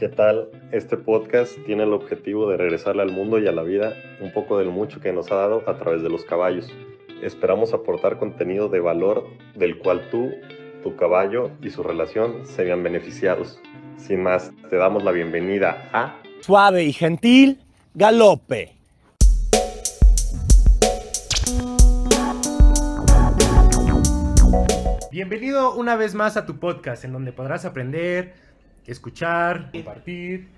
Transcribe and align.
¿Qué 0.00 0.08
tal? 0.08 0.48
Este 0.72 0.96
podcast 0.96 1.58
tiene 1.66 1.82
el 1.82 1.92
objetivo 1.92 2.48
de 2.48 2.56
regresarle 2.56 3.02
al 3.02 3.12
mundo 3.12 3.38
y 3.38 3.46
a 3.46 3.52
la 3.52 3.62
vida 3.62 3.92
un 4.22 4.32
poco 4.32 4.56
del 4.56 4.70
mucho 4.70 4.98
que 4.98 5.12
nos 5.12 5.30
ha 5.30 5.34
dado 5.34 5.62
a 5.68 5.76
través 5.76 6.02
de 6.02 6.08
los 6.08 6.24
caballos. 6.24 6.72
Esperamos 7.20 7.74
aportar 7.74 8.18
contenido 8.18 8.70
de 8.70 8.80
valor 8.80 9.26
del 9.56 9.78
cual 9.78 10.08
tú, 10.10 10.30
tu 10.82 10.96
caballo 10.96 11.50
y 11.60 11.68
su 11.68 11.82
relación 11.82 12.46
se 12.46 12.64
vean 12.64 12.82
beneficiados. 12.82 13.60
Sin 13.98 14.22
más, 14.22 14.52
te 14.70 14.76
damos 14.76 15.04
la 15.04 15.12
bienvenida 15.12 15.90
a 15.92 16.16
Suave 16.40 16.82
y 16.84 16.94
gentil, 16.94 17.60
galope. 17.92 18.72
Bienvenido 25.12 25.74
una 25.74 25.96
vez 25.96 26.14
más 26.14 26.38
a 26.38 26.46
tu 26.46 26.58
podcast, 26.58 27.04
en 27.04 27.12
donde 27.12 27.32
podrás 27.32 27.66
aprender, 27.66 28.32
escuchar, 28.92 29.70
compartir. 29.72 30.48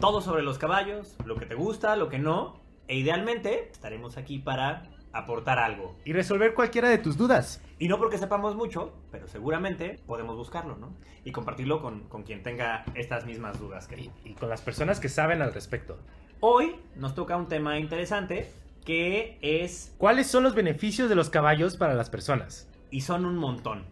todo 0.00 0.20
sobre 0.20 0.42
los 0.42 0.58
caballos, 0.58 1.16
lo 1.24 1.36
que 1.36 1.46
te 1.46 1.54
gusta, 1.54 1.96
lo 1.96 2.08
que 2.08 2.18
no, 2.18 2.60
e 2.86 2.96
idealmente 2.96 3.68
estaremos 3.70 4.16
aquí 4.16 4.38
para 4.38 4.84
aportar 5.12 5.58
algo. 5.58 5.96
y 6.04 6.12
resolver 6.12 6.54
cualquiera 6.54 6.88
de 6.88 6.98
tus 6.98 7.16
dudas. 7.16 7.62
Y 7.78 7.88
no 7.88 7.98
porque 7.98 8.18
sepamos 8.18 8.54
mucho, 8.56 8.92
pero 9.10 9.26
seguramente 9.28 9.98
podemos 10.06 10.36
buscarlo, 10.36 10.76
¿no? 10.76 10.92
Y 11.24 11.32
compartirlo 11.32 11.80
con, 11.80 12.00
con 12.08 12.22
quien 12.22 12.42
tenga 12.42 12.84
estas 12.94 13.24
mismas 13.24 13.58
dudas 13.58 13.86
que 13.86 14.10
y 14.24 14.34
con 14.34 14.48
las 14.48 14.60
personas 14.60 15.00
que 15.00 15.08
saben 15.08 15.42
al 15.42 15.54
respecto. 15.54 15.98
Hoy 16.40 16.76
nos 16.96 17.14
toca 17.14 17.36
un 17.36 17.48
tema 17.48 17.78
interesante 17.78 18.50
que 18.84 19.38
es, 19.42 19.94
¿Cuáles 19.98 20.28
son 20.28 20.44
los 20.44 20.54
beneficios 20.54 21.08
de 21.08 21.14
los 21.14 21.28
caballos 21.30 21.76
para 21.76 21.94
las 21.94 22.08
personas? 22.10 22.68
y 22.90 23.02
son 23.02 23.26
un 23.26 23.36
montón. 23.36 23.84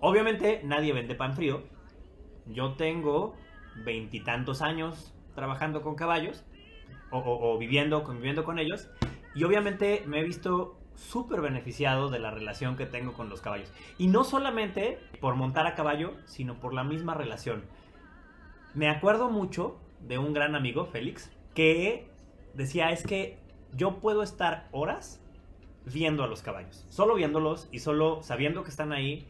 Obviamente 0.00 0.62
nadie 0.64 0.92
vende 0.92 1.14
pan 1.14 1.34
frío. 1.34 1.62
Yo 2.46 2.72
tengo 2.72 3.34
veintitantos 3.84 4.62
años 4.62 5.12
trabajando 5.34 5.82
con 5.82 5.94
caballos 5.94 6.44
o, 7.10 7.58
viviendo, 7.58 8.04
conviviendo 8.04 8.44
con 8.44 8.58
ellos. 8.58 8.88
Y 9.34 9.44
obviamente 9.44 10.02
me 10.06 10.20
he 10.20 10.24
visto 10.24 10.78
súper 10.94 11.40
beneficiado 11.40 12.10
de 12.10 12.18
la 12.18 12.30
relación 12.30 12.76
que 12.76 12.86
tengo 12.86 13.12
con 13.12 13.28
los 13.28 13.40
caballos. 13.40 13.72
Y 13.98 14.08
no 14.08 14.24
solamente 14.24 14.98
por 15.20 15.34
montar 15.34 15.66
a 15.66 15.74
caballo, 15.74 16.14
sino 16.24 16.60
por 16.60 16.74
la 16.74 16.84
misma 16.84 17.14
relación. 17.14 17.64
Me 18.74 18.88
acuerdo 18.88 19.30
mucho 19.30 19.78
de 20.00 20.18
un 20.18 20.32
gran 20.32 20.54
amigo, 20.54 20.86
Félix, 20.86 21.30
que 21.54 22.08
decía 22.54 22.90
es 22.90 23.04
que 23.04 23.38
yo 23.74 24.00
puedo 24.00 24.22
estar 24.22 24.68
horas 24.72 25.20
viendo 25.84 26.24
a 26.24 26.26
los 26.26 26.42
caballos. 26.42 26.86
Solo 26.88 27.14
viéndolos 27.14 27.68
y 27.72 27.80
solo 27.80 28.22
sabiendo 28.22 28.64
que 28.64 28.70
están 28.70 28.92
ahí 28.92 29.26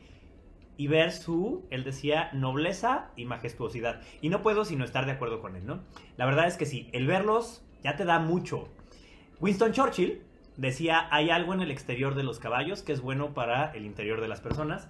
y 0.76 0.88
ver 0.88 1.12
su, 1.12 1.66
él 1.70 1.84
decía, 1.84 2.30
nobleza 2.32 3.10
y 3.16 3.24
majestuosidad. 3.24 4.00
Y 4.20 4.28
no 4.30 4.42
puedo 4.42 4.64
sino 4.64 4.84
estar 4.84 5.06
de 5.06 5.12
acuerdo 5.12 5.40
con 5.40 5.56
él, 5.56 5.66
¿no? 5.66 5.80
La 6.16 6.26
verdad 6.26 6.46
es 6.46 6.56
que 6.56 6.66
sí, 6.66 6.88
el 6.92 7.06
verlos 7.06 7.62
ya 7.82 7.96
te 7.96 8.04
da 8.04 8.18
mucho. 8.18 8.68
Winston 9.40 9.72
Churchill 9.72 10.22
decía, 10.56 11.08
hay 11.10 11.30
algo 11.30 11.52
en 11.54 11.60
el 11.60 11.70
exterior 11.70 12.14
de 12.14 12.22
los 12.22 12.38
caballos 12.38 12.82
que 12.82 12.92
es 12.92 13.00
bueno 13.00 13.34
para 13.34 13.72
el 13.72 13.84
interior 13.84 14.20
de 14.20 14.28
las 14.28 14.40
personas. 14.40 14.88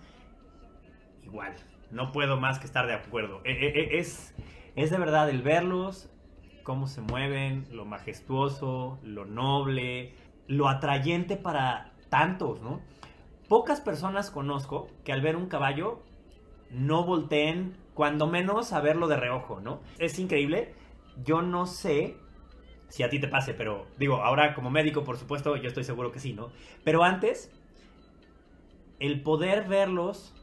Igual, 1.24 1.54
no 1.90 2.12
puedo 2.12 2.38
más 2.38 2.58
que 2.58 2.66
estar 2.66 2.86
de 2.86 2.94
acuerdo. 2.94 3.40
E- 3.44 3.52
e- 3.52 3.80
e- 3.80 3.98
Es, 3.98 4.34
es 4.76 4.90
de 4.90 4.98
verdad 4.98 5.28
el 5.30 5.42
verlos, 5.42 6.10
cómo 6.62 6.86
se 6.86 7.00
mueven, 7.00 7.66
lo 7.70 7.84
majestuoso, 7.84 8.98
lo 9.02 9.24
noble, 9.24 10.14
lo 10.46 10.68
atrayente 10.68 11.36
para 11.36 11.92
tantos, 12.08 12.60
¿no? 12.60 12.80
Pocas 13.52 13.82
personas 13.82 14.30
conozco 14.30 14.88
que 15.04 15.12
al 15.12 15.20
ver 15.20 15.36
un 15.36 15.46
caballo 15.46 16.00
no 16.70 17.04
volteen, 17.04 17.76
cuando 17.92 18.26
menos 18.26 18.72
a 18.72 18.80
verlo 18.80 19.08
de 19.08 19.16
reojo, 19.16 19.60
¿no? 19.60 19.82
Es 19.98 20.18
increíble. 20.18 20.74
Yo 21.22 21.42
no 21.42 21.66
sé 21.66 22.16
si 22.88 23.02
a 23.02 23.10
ti 23.10 23.20
te 23.20 23.28
pase, 23.28 23.52
pero 23.52 23.84
digo, 23.98 24.22
ahora 24.22 24.54
como 24.54 24.70
médico, 24.70 25.04
por 25.04 25.18
supuesto, 25.18 25.54
yo 25.56 25.68
estoy 25.68 25.84
seguro 25.84 26.12
que 26.12 26.18
sí, 26.18 26.32
¿no? 26.32 26.48
Pero 26.82 27.04
antes, 27.04 27.52
el 29.00 29.20
poder 29.20 29.68
verlos, 29.68 30.34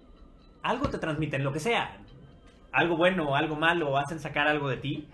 algo 0.61 0.89
te 0.89 0.99
transmiten, 0.99 1.43
lo 1.43 1.51
que 1.51 1.59
sea. 1.59 1.97
Algo 2.71 2.95
bueno 2.95 3.27
o 3.29 3.35
algo 3.35 3.55
malo, 3.55 3.97
hacen 3.97 4.19
sacar 4.19 4.47
algo 4.47 4.69
de 4.69 4.77
ti. 4.77 5.07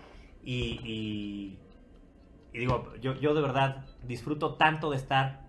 Y, 0.44 0.80
y, 0.84 1.58
digo, 2.58 2.92
yo, 3.00 3.14
yo 3.14 3.32
de 3.32 3.40
verdad 3.40 3.86
disfruto 4.02 4.56
tanto 4.56 4.90
de 4.90 4.98
estar 4.98 5.45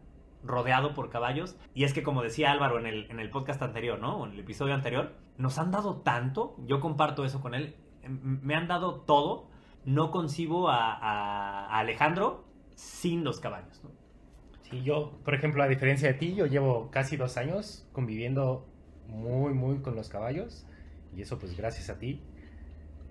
rodeado 0.47 0.93
por 0.93 1.09
caballos. 1.09 1.57
Y 1.73 1.83
es 1.83 1.93
que 1.93 2.03
como 2.03 2.23
decía 2.23 2.51
Álvaro 2.51 2.79
en 2.79 2.85
el, 2.85 3.09
en 3.11 3.19
el 3.19 3.29
podcast 3.29 3.61
anterior, 3.61 3.99
¿no? 3.99 4.25
En 4.25 4.33
el 4.33 4.39
episodio 4.39 4.73
anterior, 4.73 5.13
nos 5.37 5.57
han 5.59 5.71
dado 5.71 5.97
tanto, 5.97 6.55
yo 6.65 6.79
comparto 6.79 7.25
eso 7.25 7.41
con 7.41 7.53
él, 7.53 7.75
em, 8.03 8.39
me 8.41 8.55
han 8.55 8.67
dado 8.67 9.01
todo. 9.01 9.49
No 9.85 10.11
concibo 10.11 10.69
a 10.69 11.67
Alejandro 11.79 12.43
sin 12.75 13.23
los 13.23 13.39
caballos, 13.39 13.81
¿no? 13.83 13.89
Sí, 14.69 14.83
yo, 14.83 15.17
por 15.23 15.33
ejemplo, 15.33 15.63
a 15.63 15.67
diferencia 15.67 16.09
de 16.09 16.13
ti, 16.15 16.35
yo 16.35 16.45
llevo 16.45 16.91
casi 16.91 17.15
dos 17.15 17.37
años 17.37 17.87
conviviendo 17.93 18.65
muy, 19.07 19.53
muy 19.53 19.79
con 19.79 19.95
los 19.95 20.09
caballos. 20.09 20.65
Y 21.15 21.21
eso 21.21 21.39
pues 21.39 21.55
gracias 21.55 21.89
a 21.89 21.97
ti. 21.97 22.21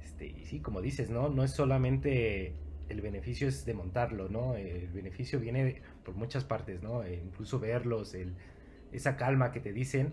Este, 0.03 0.27
y 0.27 0.45
sí, 0.45 0.61
como 0.61 0.83
dices, 0.83 1.11
¿no? 1.11 1.29
No 1.29 1.45
es 1.45 1.53
solamente 1.53 2.55
el 2.89 3.01
beneficio 3.01 3.49
es 3.49 3.65
de 3.65 3.75
montarlo, 3.75 4.29
¿no? 4.29 4.55
El 4.55 4.89
beneficio 4.89 5.41
viene 5.41 5.83
por 6.05 6.15
muchas 6.15 6.45
partes, 6.45 6.83
¿no? 6.83 7.03
Eh, 7.03 7.21
incluso 7.25 7.59
verlos, 7.59 8.15
esa 8.93 9.17
calma 9.17 9.53
que 9.53 9.61
te 9.61 9.73
dicen. 9.73 10.13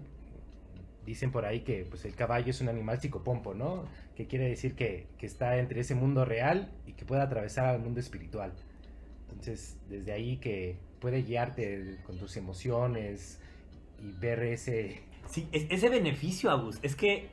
Dicen 1.06 1.32
por 1.32 1.44
ahí 1.46 1.62
que 1.62 1.86
pues, 1.86 2.06
el 2.06 2.16
caballo 2.16 2.50
es 2.50 2.62
un 2.62 2.70
animal 2.70 3.00
psicopompo, 3.00 3.54
¿no? 3.54 3.86
Que 4.16 4.26
quiere 4.26 4.48
decir 4.48 4.74
que, 4.74 5.08
que 5.18 5.26
está 5.26 5.58
entre 5.58 5.82
ese 5.82 5.96
mundo 5.96 6.24
real 6.24 6.72
y 6.88 6.94
que 6.94 7.04
puede 7.04 7.22
atravesar 7.22 7.66
al 7.66 7.80
mundo 7.82 8.00
espiritual. 8.00 8.54
Entonces, 9.28 9.78
desde 9.90 10.14
ahí 10.14 10.38
que 10.38 10.78
puede 11.02 11.24
guiarte 11.24 11.98
con 12.06 12.18
tus 12.18 12.38
emociones 12.38 13.42
y 14.02 14.12
ver 14.14 14.44
ese... 14.44 15.02
Sí, 15.28 15.50
es- 15.52 15.68
ese 15.70 15.90
beneficio, 15.90 16.50
Agus, 16.50 16.80
es 16.84 16.96
que 16.96 17.30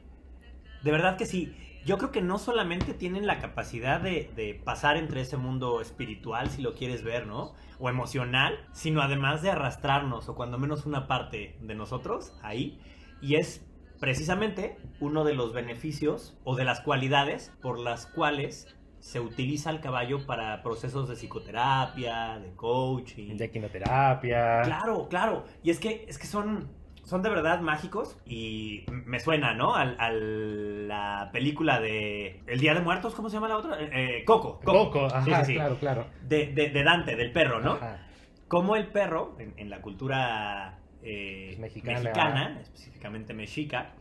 de 0.82 0.90
verdad 0.90 1.16
que 1.16 1.26
sí. 1.26 1.54
Yo 1.84 1.98
creo 1.98 2.10
que 2.10 2.22
no 2.22 2.38
solamente 2.38 2.94
tienen 2.94 3.26
la 3.26 3.38
capacidad 3.38 4.00
de, 4.00 4.30
de 4.36 4.54
pasar 4.54 4.96
entre 4.96 5.22
ese 5.22 5.36
mundo 5.36 5.80
espiritual, 5.80 6.50
si 6.50 6.62
lo 6.62 6.74
quieres 6.74 7.02
ver, 7.02 7.26
¿no? 7.26 7.54
O 7.78 7.88
emocional, 7.88 8.58
sino 8.72 9.02
además 9.02 9.42
de 9.42 9.50
arrastrarnos, 9.50 10.28
o 10.28 10.34
cuando 10.34 10.58
menos 10.58 10.86
una 10.86 11.06
parte 11.06 11.56
de 11.60 11.74
nosotros 11.74 12.32
ahí. 12.42 12.78
Y 13.22 13.36
es 13.36 13.66
precisamente 14.00 14.78
uno 14.98 15.24
de 15.24 15.34
los 15.34 15.52
beneficios 15.52 16.36
o 16.44 16.56
de 16.56 16.64
las 16.64 16.80
cualidades 16.80 17.52
por 17.60 17.78
las 17.78 18.06
cuales 18.06 18.74
se 18.98 19.20
utiliza 19.20 19.70
el 19.70 19.80
caballo 19.80 20.26
para 20.26 20.62
procesos 20.62 21.08
de 21.08 21.14
psicoterapia, 21.14 22.38
de 22.38 22.54
coaching. 22.54 23.36
de 23.36 23.50
quinoterapia. 23.50 24.62
Claro, 24.62 25.08
claro. 25.08 25.44
Y 25.62 25.70
es 25.70 25.80
que, 25.80 26.04
es 26.06 26.18
que 26.18 26.26
son, 26.26 26.68
son 27.04 27.22
de 27.22 27.30
verdad 27.30 27.60
mágicos 27.60 28.16
y 28.26 28.84
me 28.88 29.18
suena, 29.20 29.54
¿no? 29.54 29.74
Al, 29.74 29.96
a 29.98 30.10
la 30.12 31.30
película 31.32 31.80
de 31.80 32.40
El 32.46 32.60
Día 32.60 32.74
de 32.74 32.80
Muertos, 32.80 33.14
¿cómo 33.14 33.28
se 33.28 33.34
llama 33.34 33.48
la 33.48 33.56
otra? 33.56 33.80
Eh, 33.80 33.90
eh, 34.20 34.24
Coco. 34.24 34.60
Coco, 34.64 35.06
ajá, 35.06 35.44
Sí, 35.44 35.54
claro, 35.54 35.76
claro. 35.76 36.06
De, 36.28 36.46
de- 36.48 36.70
de 36.70 36.82
Dante, 36.84 37.16
del 37.16 37.32
perro, 37.32 37.60
¿no? 37.60 37.72
Ajá. 37.72 38.06
Como 38.48 38.76
el 38.76 38.86
perro, 38.88 39.36
en, 39.38 39.54
en 39.56 39.70
la 39.70 39.80
cultura 39.80 40.78
eh, 41.02 41.56
Mexicana. 41.58 42.00
mexicana, 42.00 42.58
específicamente 42.60 43.32
mexica, 43.34 43.92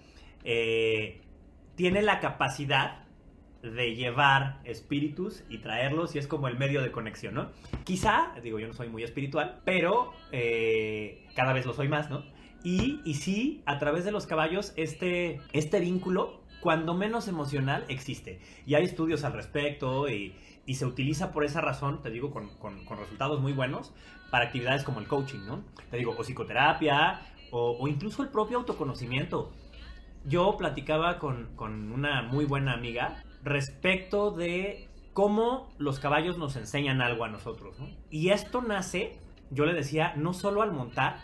eh, 0.44 1.22
tiene 1.76 2.02
la 2.02 2.20
capacidad 2.20 3.04
de 3.62 3.94
llevar 3.96 4.60
espíritus 4.64 5.44
y 5.50 5.58
traerlos 5.58 6.16
y 6.16 6.20
es 6.20 6.28
como 6.28 6.48
el 6.48 6.58
medio 6.58 6.82
de 6.82 6.92
conexión, 6.92 7.34
¿no? 7.34 7.52
Quizá, 7.84 8.32
digo, 8.42 8.58
yo 8.60 8.68
no 8.68 8.74
soy 8.74 8.88
muy 8.88 9.04
espiritual, 9.04 9.60
pero 9.66 10.14
eh, 10.32 11.26
cada 11.36 11.52
vez 11.54 11.66
lo 11.66 11.74
soy 11.74 11.88
más, 11.90 12.10
¿no? 12.10 12.24
Y, 12.64 13.00
y 13.06 13.14
sí, 13.16 13.62
a 13.66 13.80
través 13.80 14.04
de 14.06 14.12
los 14.12 14.28
caballos, 14.28 14.74
este, 14.76 15.42
este 15.54 15.80
vínculo, 15.80 16.42
cuando 16.62 16.94
menos 16.94 17.28
emocional, 17.28 17.86
existe. 17.88 18.42
Y 18.66 18.76
hay 18.76 18.84
estudios 18.84 19.24
al 19.24 19.34
respecto 19.34 20.10
y, 20.10 20.36
y 20.66 20.76
se 20.76 20.86
utiliza 20.86 21.32
por 21.32 21.46
esa 21.46 21.62
razón, 21.62 22.02
te 22.02 22.10
digo, 22.10 22.32
con, 22.32 22.50
con- 22.58 22.86
resultados 22.98 23.40
muy 23.40 23.54
buenos 23.54 23.94
para 24.30 24.46
actividades 24.46 24.84
como 24.84 25.00
el 25.00 25.08
coaching, 25.08 25.40
¿no? 25.48 25.64
Te 25.90 25.98
digo, 25.98 26.14
o 26.18 26.22
psicoterapia, 26.24 27.22
o, 27.52 27.78
o 27.80 27.88
incluso 27.88 28.24
el 28.24 28.30
propio 28.30 28.58
autoconocimiento. 28.58 29.54
Yo 30.26 30.58
platicaba 30.58 31.18
con, 31.18 31.56
con 31.56 31.94
una 31.94 32.24
muy 32.24 32.44
buena 32.44 32.74
amiga 32.74 33.24
respecto 33.42 34.32
de 34.32 34.90
cómo 35.14 35.74
los 35.78 36.00
caballos 36.00 36.38
nos 36.38 36.58
enseñan 36.58 37.02
algo 37.02 37.24
a 37.24 37.30
nosotros, 37.30 37.80
¿no? 37.80 37.88
Y 38.10 38.30
esto 38.32 38.62
nace, 38.62 39.18
yo 39.50 39.66
le 39.66 39.74
decía, 39.74 40.14
no 40.18 40.34
solo 40.34 40.62
al 40.62 40.74
montar, 40.74 41.22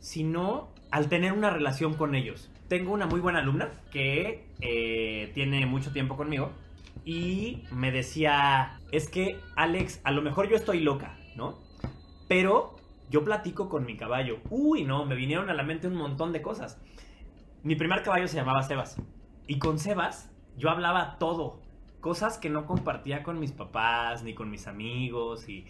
sino 0.00 0.70
al 0.90 1.08
tener 1.08 1.32
una 1.32 1.50
relación 1.50 1.94
con 1.94 2.14
ellos. 2.14 2.50
Tengo 2.68 2.92
una 2.92 3.06
muy 3.06 3.20
buena 3.20 3.40
alumna 3.40 3.70
que 3.90 4.46
eh, 4.60 5.30
tiene 5.34 5.64
mucho 5.66 5.92
tiempo 5.92 6.16
conmigo 6.16 6.52
y 7.04 7.64
me 7.70 7.90
decía, 7.90 8.78
es 8.92 9.08
que 9.08 9.40
Alex, 9.56 10.00
a 10.04 10.10
lo 10.10 10.20
mejor 10.22 10.48
yo 10.48 10.56
estoy 10.56 10.80
loca, 10.80 11.16
¿no? 11.36 11.58
Pero 12.28 12.76
yo 13.10 13.24
platico 13.24 13.68
con 13.70 13.86
mi 13.86 13.96
caballo. 13.96 14.38
Uy, 14.50 14.84
no, 14.84 15.06
me 15.06 15.14
vinieron 15.14 15.48
a 15.48 15.54
la 15.54 15.62
mente 15.62 15.86
un 15.88 15.94
montón 15.94 16.32
de 16.32 16.42
cosas. 16.42 16.78
Mi 17.62 17.74
primer 17.76 18.02
caballo 18.02 18.28
se 18.28 18.36
llamaba 18.36 18.62
Sebas. 18.62 19.00
Y 19.46 19.58
con 19.58 19.78
Sebas 19.78 20.30
yo 20.58 20.68
hablaba 20.68 21.16
todo. 21.18 21.62
cosas 22.00 22.38
que 22.38 22.50
no 22.50 22.66
compartía 22.66 23.22
con 23.22 23.38
mis 23.40 23.52
papás 23.52 24.22
ni 24.22 24.34
con 24.34 24.50
mis 24.50 24.66
amigos 24.66 25.48
y, 25.48 25.66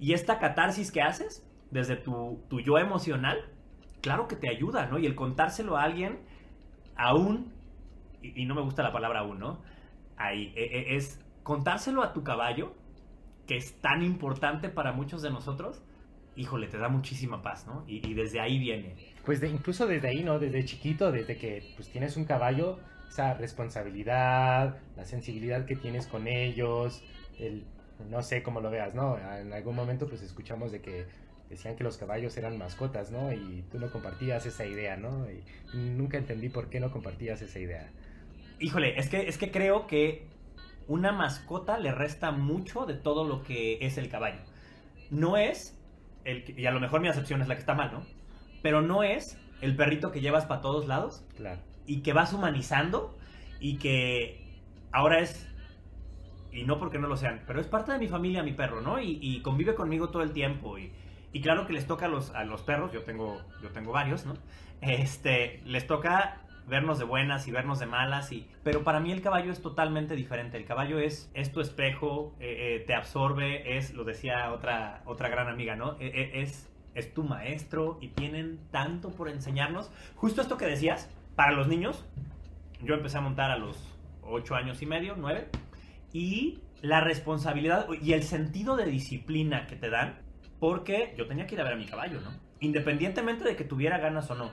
y 0.00 0.12
esta 0.12 0.38
catarsis 0.38 0.92
que 0.92 1.02
haces 1.02 1.46
desde 1.70 1.96
tu, 1.96 2.42
tu 2.50 2.60
yo 2.60 2.78
emocional, 2.78 3.38
claro 4.02 4.28
que 4.28 4.36
te 4.36 4.50
ayuda, 4.50 4.86
¿no? 4.86 4.98
Y 4.98 5.06
el 5.06 5.14
contárselo 5.14 5.78
a 5.78 5.84
alguien 5.84 6.18
aún, 6.96 7.52
y, 8.20 8.44
no 8.44 8.54
me 8.54 8.60
gusta 8.60 8.82
la 8.82 8.92
palabra 8.92 9.20
aún, 9.20 9.38
¿no? 9.38 9.62
Ahí, 10.16 10.52
e- 10.54 10.64
e- 10.92 10.96
es 10.96 11.18
contárselo 11.42 12.02
a 12.02 12.12
tu 12.12 12.22
caballo, 12.22 12.74
que 13.46 13.56
es 13.56 13.80
tan 13.80 14.02
importante 14.02 14.68
para 14.68 14.92
muchos 14.92 15.22
de 15.22 15.30
nosotros, 15.30 15.82
híjole, 16.36 16.66
te 16.68 16.78
da 16.78 16.88
muchísima 16.88 17.42
paz, 17.42 17.66
¿no? 17.66 17.84
Y, 17.86 18.06
y 18.06 18.14
desde 18.14 18.40
ahí 18.40 18.58
viene. 18.58 18.94
Pues 19.24 19.40
de- 19.40 19.48
incluso 19.48 19.86
desde 19.86 20.08
ahí, 20.08 20.22
¿no? 20.22 20.38
Desde 20.38 20.64
chiquito, 20.64 21.10
desde 21.10 21.36
que 21.38 21.72
pues 21.76 21.88
tienes 21.88 22.16
un 22.16 22.24
caballo, 22.24 22.78
esa 23.08 23.34
responsabilidad, 23.34 24.78
la 24.96 25.04
sensibilidad 25.04 25.66
que 25.66 25.76
tienes 25.76 26.06
con 26.06 26.26
ellos, 26.26 27.02
el, 27.38 27.64
no 28.10 28.22
sé 28.22 28.42
cómo 28.42 28.60
lo 28.60 28.70
veas, 28.70 28.94
¿no? 28.94 29.18
En 29.18 29.52
algún 29.52 29.76
momento 29.76 30.08
pues 30.08 30.22
escuchamos 30.22 30.72
de 30.72 30.80
que 30.80 31.06
decían 31.52 31.76
que 31.76 31.84
los 31.84 31.98
caballos 31.98 32.36
eran 32.36 32.56
mascotas, 32.58 33.10
¿no? 33.10 33.32
Y 33.32 33.64
tú 33.70 33.78
no 33.78 33.90
compartías 33.90 34.46
esa 34.46 34.64
idea, 34.66 34.96
¿no? 34.96 35.26
Y 35.30 35.44
nunca 35.76 36.16
entendí 36.18 36.48
por 36.48 36.68
qué 36.70 36.80
no 36.80 36.90
compartías 36.90 37.42
esa 37.42 37.58
idea. 37.58 37.90
Híjole, 38.58 38.98
es 38.98 39.08
que, 39.08 39.28
es 39.28 39.36
que 39.38 39.50
creo 39.50 39.86
que 39.86 40.26
una 40.88 41.12
mascota 41.12 41.78
le 41.78 41.92
resta 41.92 42.30
mucho 42.32 42.86
de 42.86 42.94
todo 42.94 43.24
lo 43.24 43.42
que 43.42 43.78
es 43.82 43.98
el 43.98 44.08
caballo. 44.08 44.40
No 45.10 45.36
es, 45.36 45.78
el, 46.24 46.58
y 46.58 46.64
a 46.66 46.70
lo 46.70 46.80
mejor 46.80 47.00
mi 47.00 47.08
acepción 47.08 47.42
es 47.42 47.48
la 47.48 47.54
que 47.54 47.60
está 47.60 47.74
mal, 47.74 47.92
¿no? 47.92 48.06
Pero 48.62 48.80
no 48.80 49.02
es 49.02 49.38
el 49.60 49.76
perrito 49.76 50.10
que 50.10 50.20
llevas 50.20 50.46
para 50.46 50.62
todos 50.62 50.86
lados 50.86 51.24
Claro. 51.36 51.60
y 51.86 52.00
que 52.00 52.12
vas 52.14 52.32
humanizando 52.32 53.16
y 53.60 53.76
que 53.76 54.40
ahora 54.90 55.20
es, 55.20 55.48
y 56.50 56.64
no 56.64 56.78
porque 56.78 56.98
no 56.98 57.08
lo 57.08 57.16
sean, 57.16 57.42
pero 57.46 57.60
es 57.60 57.66
parte 57.66 57.92
de 57.92 57.98
mi 57.98 58.08
familia 58.08 58.42
mi 58.42 58.52
perro, 58.52 58.80
¿no? 58.80 59.00
Y, 59.00 59.18
y 59.20 59.42
convive 59.42 59.74
conmigo 59.74 60.08
todo 60.08 60.22
el 60.22 60.32
tiempo 60.32 60.78
y, 60.78 60.92
y 61.32 61.40
claro 61.40 61.66
que 61.66 61.72
les 61.72 61.86
toca 61.86 62.06
a 62.06 62.08
los, 62.08 62.30
a 62.34 62.44
los 62.44 62.62
perros, 62.62 62.92
yo 62.92 63.02
tengo, 63.02 63.40
yo 63.62 63.70
tengo 63.70 63.92
varios, 63.92 64.26
¿no? 64.26 64.34
Este, 64.80 65.62
les 65.64 65.86
toca 65.86 66.42
vernos 66.66 66.98
de 66.98 67.04
buenas 67.04 67.48
y 67.48 67.50
vernos 67.50 67.78
de 67.80 67.86
malas, 67.86 68.32
y, 68.32 68.48
pero 68.62 68.84
para 68.84 69.00
mí 69.00 69.12
el 69.12 69.22
caballo 69.22 69.50
es 69.50 69.60
totalmente 69.60 70.14
diferente, 70.14 70.56
el 70.56 70.64
caballo 70.64 70.98
es, 70.98 71.30
es 71.34 71.52
tu 71.52 71.60
espejo, 71.60 72.34
eh, 72.40 72.76
eh, 72.76 72.84
te 72.86 72.94
absorbe, 72.94 73.76
es, 73.76 73.94
lo 73.94 74.04
decía 74.04 74.52
otra, 74.52 75.02
otra 75.04 75.28
gran 75.28 75.48
amiga, 75.48 75.76
¿no? 75.76 75.96
Eh, 75.98 76.32
es, 76.34 76.70
es 76.94 77.14
tu 77.14 77.24
maestro 77.24 77.98
y 78.00 78.08
tienen 78.08 78.60
tanto 78.70 79.10
por 79.10 79.28
enseñarnos. 79.28 79.90
Justo 80.16 80.42
esto 80.42 80.56
que 80.56 80.66
decías, 80.66 81.10
para 81.34 81.52
los 81.52 81.66
niños, 81.66 82.04
yo 82.82 82.94
empecé 82.94 83.18
a 83.18 83.22
montar 83.22 83.50
a 83.50 83.56
los 83.56 83.98
8 84.22 84.54
años 84.54 84.82
y 84.82 84.86
medio, 84.86 85.14
9, 85.16 85.48
y 86.12 86.60
la 86.82 87.00
responsabilidad 87.00 87.86
y 88.00 88.12
el 88.12 88.22
sentido 88.22 88.76
de 88.76 88.86
disciplina 88.86 89.66
que 89.66 89.76
te 89.76 89.88
dan, 89.88 90.18
porque 90.62 91.12
yo 91.18 91.26
tenía 91.26 91.48
que 91.48 91.56
ir 91.56 91.60
a 91.60 91.64
ver 91.64 91.72
a 91.72 91.76
mi 91.76 91.86
caballo, 91.86 92.20
¿no? 92.20 92.30
Independientemente 92.60 93.42
de 93.42 93.56
que 93.56 93.64
tuviera 93.64 93.98
ganas 93.98 94.30
o 94.30 94.36
no. 94.36 94.52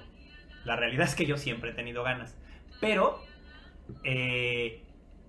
La 0.66 0.76
realidad 0.76 1.06
es 1.06 1.14
que 1.14 1.28
yo 1.28 1.38
siempre 1.38 1.70
he 1.70 1.74
tenido 1.76 2.02
ganas. 2.02 2.36
Pero, 2.82 3.22
eh, 4.04 4.82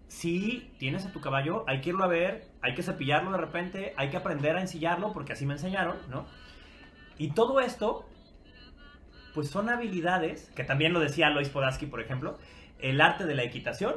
si 0.08 0.72
tienes 0.78 1.04
a 1.04 1.12
tu 1.12 1.20
caballo, 1.20 1.64
hay 1.68 1.82
que 1.82 1.90
irlo 1.90 2.02
a 2.02 2.06
ver, 2.06 2.48
hay 2.62 2.74
que 2.74 2.82
cepillarlo 2.82 3.30
de 3.30 3.36
repente, 3.36 3.92
hay 3.98 4.08
que 4.08 4.16
aprender 4.16 4.56
a 4.56 4.62
ensillarlo, 4.62 5.12
porque 5.12 5.34
así 5.34 5.44
me 5.44 5.52
enseñaron, 5.52 5.98
¿no? 6.08 6.24
Y 7.18 7.32
todo 7.32 7.60
esto, 7.60 8.08
pues 9.34 9.50
son 9.50 9.68
habilidades, 9.68 10.50
que 10.56 10.64
también 10.64 10.94
lo 10.94 11.00
decía 11.00 11.28
Lois 11.28 11.50
Podaski, 11.50 11.84
por 11.84 12.00
ejemplo, 12.00 12.38
el 12.78 13.02
arte 13.02 13.26
de 13.26 13.34
la 13.34 13.42
equitación 13.42 13.96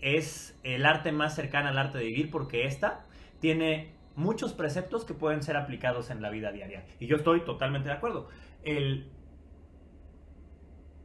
es 0.00 0.58
el 0.64 0.84
arte 0.84 1.12
más 1.12 1.36
cercano 1.36 1.68
al 1.68 1.78
arte 1.78 1.98
de 1.98 2.06
vivir 2.06 2.28
porque 2.28 2.66
esta 2.66 3.04
tiene 3.38 3.96
muchos 4.18 4.52
preceptos 4.52 5.04
que 5.04 5.14
pueden 5.14 5.42
ser 5.42 5.56
aplicados 5.56 6.10
en 6.10 6.20
la 6.20 6.28
vida 6.28 6.50
diaria. 6.52 6.84
Y 6.98 7.06
yo 7.06 7.16
estoy 7.16 7.44
totalmente 7.44 7.88
de 7.88 7.94
acuerdo. 7.94 8.28
El, 8.64 9.08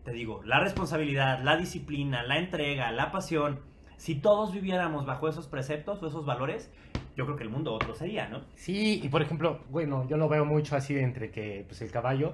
te 0.03 0.11
digo, 0.11 0.41
la 0.43 0.59
responsabilidad, 0.59 1.41
la 1.43 1.55
disciplina, 1.55 2.23
la 2.23 2.39
entrega, 2.39 2.91
la 2.91 3.11
pasión, 3.11 3.59
si 3.97 4.15
todos 4.15 4.51
viviéramos 4.51 5.05
bajo 5.05 5.29
esos 5.29 5.47
preceptos 5.47 6.01
o 6.01 6.07
esos 6.07 6.25
valores, 6.25 6.71
yo 7.15 7.25
creo 7.25 7.37
que 7.37 7.43
el 7.43 7.49
mundo 7.49 7.73
otro 7.73 7.93
sería, 7.93 8.27
¿no? 8.27 8.41
Sí, 8.55 8.99
y 9.03 9.07
por 9.09 9.21
ejemplo, 9.21 9.59
bueno, 9.69 10.07
yo 10.09 10.17
lo 10.17 10.27
veo 10.27 10.43
mucho 10.43 10.75
así 10.75 10.97
entre 10.97 11.29
que 11.29 11.65
pues 11.67 11.81
el 11.83 11.91
caballo, 11.91 12.33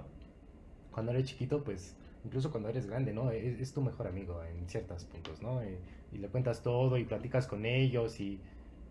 cuando 0.91 1.11
eres 1.11 1.25
chiquito, 1.25 1.61
pues 1.61 1.97
incluso 2.23 2.51
cuando 2.51 2.69
eres 2.69 2.87
grande, 2.87 3.11
¿no? 3.13 3.31
Es, 3.31 3.73
tu 3.73 3.81
mejor 3.81 4.07
amigo 4.07 4.41
en 4.45 4.67
ciertos 4.69 5.03
puntos, 5.03 5.41
¿no? 5.41 5.61
Y 6.11 6.17
le 6.17 6.29
cuentas 6.29 6.63
todo 6.63 6.97
y 6.97 7.03
platicas 7.03 7.47
con 7.47 7.65
ellos 7.65 8.19
y, 8.21 8.39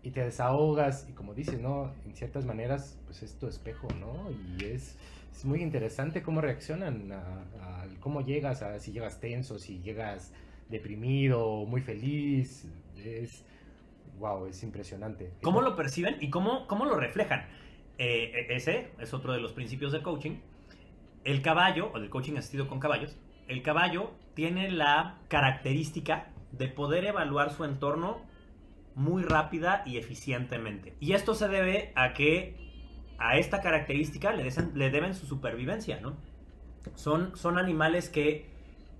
y 0.03 0.11
te 0.11 0.23
desahogas 0.23 1.07
y 1.09 1.13
como 1.13 1.33
dices, 1.33 1.59
¿no? 1.59 1.91
En 2.05 2.15
ciertas 2.15 2.45
maneras, 2.45 2.97
pues 3.05 3.23
es 3.23 3.37
tu 3.37 3.47
espejo, 3.47 3.87
¿no? 3.99 4.29
Y 4.31 4.65
es, 4.65 4.97
es 5.31 5.45
muy 5.45 5.61
interesante 5.61 6.21
cómo 6.21 6.41
reaccionan 6.41 7.11
a, 7.11 7.85
cómo 7.99 8.21
llegas, 8.21 8.61
a 8.61 8.79
si 8.79 8.91
llegas 8.91 9.19
tenso, 9.19 9.59
si 9.59 9.81
llegas 9.81 10.33
deprimido, 10.69 11.65
muy 11.65 11.81
feliz, 11.81 12.65
es... 12.97 13.45
Wow, 14.19 14.47
es 14.47 14.63
impresionante. 14.63 15.31
¿Cómo 15.41 15.61
lo 15.61 15.77
perciben 15.77 16.17
y 16.19 16.29
cómo, 16.29 16.67
cómo 16.67 16.83
lo 16.83 16.97
reflejan? 16.97 17.45
Eh, 17.97 18.47
ese 18.49 18.91
es 18.99 19.13
otro 19.13 19.31
de 19.31 19.39
los 19.39 19.53
principios 19.53 19.93
del 19.93 20.01
coaching. 20.01 20.39
El 21.23 21.41
caballo, 21.41 21.89
o 21.93 21.99
del 22.01 22.09
coaching 22.09 22.35
asistido 22.35 22.67
con 22.67 22.81
caballos, 22.81 23.15
el 23.47 23.61
caballo 23.61 24.11
tiene 24.33 24.69
la 24.71 25.19
característica 25.29 26.31
de 26.51 26.67
poder 26.67 27.05
evaluar 27.05 27.51
su 27.51 27.63
entorno 27.63 28.21
muy 28.99 29.23
rápida 29.23 29.81
y 29.85 29.97
eficientemente. 29.97 30.93
Y 30.99 31.13
esto 31.13 31.33
se 31.33 31.47
debe 31.47 31.93
a 31.95 32.13
que 32.13 32.57
a 33.17 33.37
esta 33.37 33.61
característica 33.61 34.33
le, 34.33 34.51
le 34.73 34.89
deben 34.89 35.15
su 35.15 35.25
supervivencia, 35.25 36.01
¿no? 36.01 36.17
Son, 36.95 37.35
son 37.37 37.57
animales 37.57 38.09
que 38.09 38.49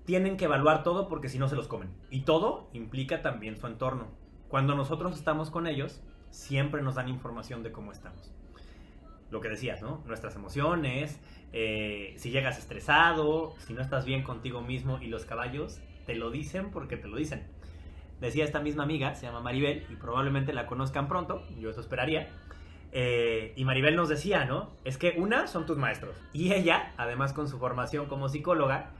tienen 0.06 0.38
que 0.38 0.46
evaluar 0.46 0.82
todo 0.82 1.06
porque 1.06 1.28
si 1.28 1.38
no 1.38 1.48
se 1.48 1.56
los 1.56 1.68
comen. 1.68 1.90
Y 2.10 2.22
todo 2.22 2.70
implica 2.72 3.20
también 3.20 3.58
su 3.58 3.66
entorno. 3.66 4.08
Cuando 4.48 4.74
nosotros 4.74 5.16
estamos 5.16 5.50
con 5.50 5.66
ellos, 5.66 6.00
siempre 6.30 6.80
nos 6.80 6.94
dan 6.94 7.08
información 7.08 7.62
de 7.62 7.70
cómo 7.70 7.92
estamos. 7.92 8.32
Lo 9.30 9.42
que 9.42 9.50
decías, 9.50 9.82
¿no? 9.82 10.02
Nuestras 10.06 10.34
emociones, 10.34 11.20
eh, 11.52 12.14
si 12.16 12.30
llegas 12.30 12.58
estresado, 12.58 13.54
si 13.58 13.74
no 13.74 13.82
estás 13.82 14.06
bien 14.06 14.22
contigo 14.22 14.62
mismo 14.62 14.98
y 15.00 15.08
los 15.08 15.26
caballos 15.26 15.78
te 16.06 16.14
lo 16.14 16.30
dicen 16.30 16.70
porque 16.70 16.96
te 16.96 17.06
lo 17.06 17.16
dicen. 17.16 17.46
Decía 18.20 18.44
esta 18.44 18.60
misma 18.60 18.82
amiga, 18.82 19.14
se 19.14 19.26
llama 19.26 19.40
Maribel, 19.40 19.86
y 19.88 19.96
probablemente 19.96 20.52
la 20.52 20.66
conozcan 20.66 21.08
pronto, 21.08 21.42
yo 21.58 21.70
eso 21.70 21.80
esperaría. 21.80 22.28
Eh, 22.92 23.52
y 23.56 23.64
Maribel 23.64 23.96
nos 23.96 24.08
decía, 24.08 24.44
¿no? 24.44 24.70
Es 24.84 24.98
que 24.98 25.14
una 25.16 25.46
son 25.46 25.64
tus 25.64 25.78
maestros. 25.78 26.16
Y 26.32 26.52
ella, 26.52 26.92
además 26.96 27.32
con 27.32 27.48
su 27.48 27.58
formación 27.58 28.06
como 28.06 28.28
psicóloga, 28.28 28.90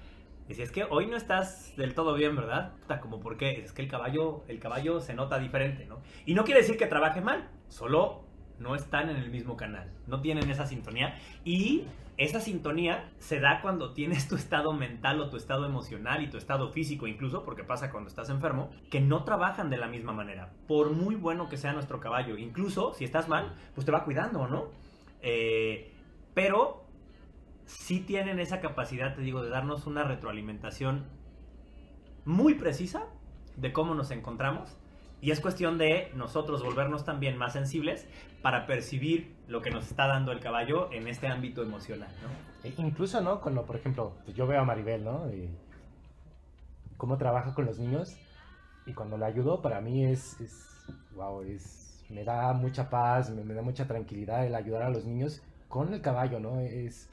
decía, 0.48 0.64
es 0.64 0.72
que 0.72 0.84
hoy 0.84 1.06
no 1.06 1.16
estás 1.16 1.76
del 1.76 1.94
todo 1.94 2.14
bien, 2.14 2.34
¿verdad? 2.36 2.72
Puta, 2.80 3.00
como 3.00 3.20
por 3.20 3.36
qué? 3.36 3.62
Es 3.62 3.72
que 3.72 3.82
el 3.82 3.88
caballo, 3.88 4.42
el 4.48 4.58
caballo 4.58 5.00
se 5.00 5.14
nota 5.14 5.38
diferente, 5.38 5.86
¿no? 5.86 6.00
Y 6.24 6.34
no 6.34 6.44
quiere 6.44 6.60
decir 6.60 6.76
que 6.76 6.86
trabaje 6.86 7.20
mal, 7.20 7.48
solo 7.68 8.19
no 8.60 8.74
están 8.74 9.10
en 9.10 9.16
el 9.16 9.30
mismo 9.30 9.56
canal, 9.56 9.90
no 10.06 10.20
tienen 10.20 10.50
esa 10.50 10.66
sintonía. 10.66 11.18
Y 11.44 11.84
esa 12.16 12.40
sintonía 12.40 13.08
se 13.18 13.40
da 13.40 13.62
cuando 13.62 13.94
tienes 13.94 14.28
tu 14.28 14.36
estado 14.36 14.72
mental 14.74 15.20
o 15.20 15.30
tu 15.30 15.38
estado 15.38 15.64
emocional 15.64 16.22
y 16.22 16.28
tu 16.28 16.36
estado 16.36 16.70
físico 16.70 17.06
incluso, 17.06 17.42
porque 17.42 17.64
pasa 17.64 17.90
cuando 17.90 18.08
estás 18.08 18.28
enfermo, 18.28 18.70
que 18.90 19.00
no 19.00 19.24
trabajan 19.24 19.70
de 19.70 19.78
la 19.78 19.88
misma 19.88 20.12
manera. 20.12 20.52
Por 20.68 20.92
muy 20.92 21.14
bueno 21.14 21.48
que 21.48 21.56
sea 21.56 21.72
nuestro 21.72 21.98
caballo, 21.98 22.36
incluso 22.36 22.92
si 22.92 23.04
estás 23.04 23.28
mal, 23.28 23.54
pues 23.74 23.86
te 23.86 23.92
va 23.92 24.04
cuidando, 24.04 24.46
¿no? 24.46 24.68
Eh, 25.22 25.92
pero 26.34 26.84
sí 27.64 28.00
tienen 28.00 28.38
esa 28.38 28.60
capacidad, 28.60 29.14
te 29.14 29.22
digo, 29.22 29.42
de 29.42 29.48
darnos 29.48 29.86
una 29.86 30.04
retroalimentación 30.04 31.06
muy 32.26 32.54
precisa 32.54 33.06
de 33.56 33.72
cómo 33.72 33.94
nos 33.94 34.10
encontramos. 34.10 34.76
Y 35.22 35.30
es 35.30 35.40
cuestión 35.40 35.76
de 35.76 36.10
nosotros 36.14 36.62
volvernos 36.62 37.04
también 37.04 37.36
más 37.36 37.52
sensibles 37.52 38.06
para 38.42 38.66
percibir 38.66 39.36
lo 39.48 39.60
que 39.60 39.70
nos 39.70 39.86
está 39.86 40.06
dando 40.06 40.32
el 40.32 40.40
caballo 40.40 40.90
en 40.92 41.08
este 41.08 41.26
ámbito 41.26 41.62
emocional, 41.62 42.10
¿no? 42.22 42.68
E 42.68 42.72
incluso, 42.78 43.20
¿no? 43.20 43.40
Por 43.40 43.76
ejemplo, 43.76 44.14
yo 44.34 44.46
veo 44.46 44.60
a 44.60 44.64
Maribel, 44.64 45.04
¿no? 45.04 45.30
Y 45.30 45.50
cómo 46.96 47.18
trabaja 47.18 47.54
con 47.54 47.66
los 47.66 47.78
niños. 47.78 48.16
Y 48.86 48.94
cuando 48.94 49.18
la 49.18 49.26
ayudo, 49.26 49.60
para 49.60 49.80
mí 49.80 50.04
es, 50.06 50.40
es 50.40 50.70
wow, 51.14 51.42
es, 51.42 52.04
me 52.08 52.24
da 52.24 52.52
mucha 52.52 52.88
paz, 52.88 53.30
me, 53.30 53.44
me 53.44 53.54
da 53.54 53.62
mucha 53.62 53.86
tranquilidad 53.86 54.46
el 54.46 54.54
ayudar 54.54 54.82
a 54.82 54.90
los 54.90 55.04
niños 55.04 55.42
con 55.68 55.92
el 55.92 56.00
caballo, 56.00 56.40
¿no? 56.40 56.60
Es, 56.60 57.10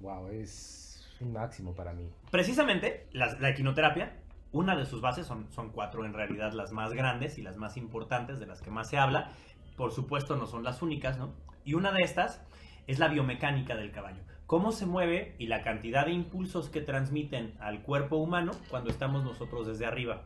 wow, 0.00 0.28
es 0.28 1.06
un 1.20 1.32
máximo 1.32 1.74
para 1.74 1.92
mí. 1.92 2.10
Precisamente, 2.30 3.06
la, 3.12 3.38
la 3.38 3.50
equinoterapia, 3.50 4.12
una 4.56 4.74
de 4.74 4.86
sus 4.86 5.00
bases 5.00 5.26
son, 5.26 5.46
son 5.52 5.70
cuatro 5.70 6.04
en 6.04 6.14
realidad 6.14 6.52
las 6.52 6.72
más 6.72 6.92
grandes 6.92 7.38
y 7.38 7.42
las 7.42 7.56
más 7.56 7.76
importantes, 7.76 8.40
de 8.40 8.46
las 8.46 8.62
que 8.62 8.70
más 8.70 8.88
se 8.88 8.98
habla. 8.98 9.30
Por 9.76 9.92
supuesto, 9.92 10.36
no 10.36 10.46
son 10.46 10.64
las 10.64 10.82
únicas, 10.82 11.18
¿no? 11.18 11.34
Y 11.64 11.74
una 11.74 11.92
de 11.92 12.02
estas 12.02 12.42
es 12.86 12.98
la 12.98 13.08
biomecánica 13.08 13.76
del 13.76 13.92
caballo. 13.92 14.22
Cómo 14.46 14.72
se 14.72 14.86
mueve 14.86 15.34
y 15.38 15.46
la 15.46 15.62
cantidad 15.62 16.06
de 16.06 16.12
impulsos 16.12 16.68
que 16.68 16.80
transmiten 16.80 17.54
al 17.60 17.82
cuerpo 17.82 18.16
humano 18.16 18.52
cuando 18.70 18.90
estamos 18.90 19.24
nosotros 19.24 19.66
desde 19.66 19.86
arriba. 19.86 20.22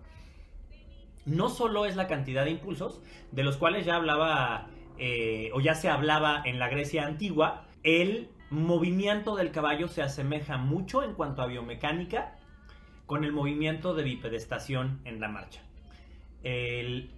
no 1.26 1.50
solo 1.50 1.84
es 1.84 1.96
la 1.96 2.06
cantidad 2.06 2.44
de 2.44 2.50
impulsos, 2.50 3.02
de 3.30 3.44
los 3.44 3.58
cuales 3.58 3.84
ya 3.84 3.96
hablaba 3.96 4.68
eh, 4.98 5.50
o 5.52 5.60
ya 5.60 5.74
se 5.74 5.88
hablaba 5.88 6.42
en 6.44 6.58
la 6.58 6.68
Grecia 6.68 7.06
antigua, 7.06 7.66
el 7.82 8.30
movimiento 8.50 9.36
del 9.36 9.52
caballo 9.52 9.86
se 9.88 10.02
asemeja 10.02 10.56
mucho 10.56 11.02
en 11.02 11.14
cuanto 11.14 11.42
a 11.42 11.46
biomecánica 11.46 12.39
con 13.10 13.24
el 13.24 13.32
movimiento 13.32 13.92
de 13.92 14.04
bipedestación 14.04 15.00
en 15.04 15.18
la 15.18 15.26
marcha. 15.26 15.60
El 16.44 17.10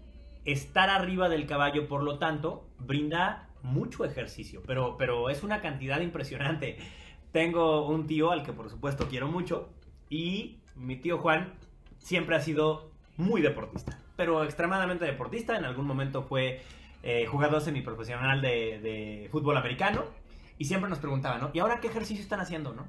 estar 0.46 0.88
arriba 0.88 1.28
del 1.28 1.44
caballo, 1.44 1.86
por 1.86 2.02
lo 2.02 2.18
tanto, 2.18 2.66
brinda 2.78 3.50
mucho 3.60 4.06
ejercicio, 4.06 4.62
pero, 4.66 4.96
pero 4.96 5.28
es 5.28 5.42
una 5.42 5.60
cantidad 5.60 6.00
impresionante. 6.00 6.78
Tengo 7.30 7.86
un 7.86 8.06
tío 8.06 8.30
al 8.30 8.42
que 8.42 8.54
por 8.54 8.70
supuesto 8.70 9.06
quiero 9.10 9.28
mucho 9.28 9.68
y 10.08 10.60
mi 10.76 10.96
tío 10.96 11.18
Juan 11.18 11.52
siempre 11.98 12.36
ha 12.36 12.40
sido 12.40 12.90
muy 13.18 13.42
deportista, 13.42 13.98
pero 14.16 14.44
extremadamente 14.44 15.04
deportista. 15.04 15.58
En 15.58 15.66
algún 15.66 15.86
momento 15.86 16.22
fue 16.22 16.62
eh, 17.02 17.26
jugador 17.26 17.60
semiprofesional 17.60 18.40
de, 18.40 18.80
de 18.80 19.28
fútbol 19.30 19.58
americano 19.58 20.04
y 20.56 20.64
siempre 20.64 20.88
nos 20.88 21.00
preguntaba, 21.00 21.36
¿no? 21.36 21.50
¿Y 21.52 21.58
ahora 21.58 21.80
qué 21.80 21.88
ejercicio 21.88 22.22
están 22.22 22.40
haciendo, 22.40 22.72
no? 22.72 22.86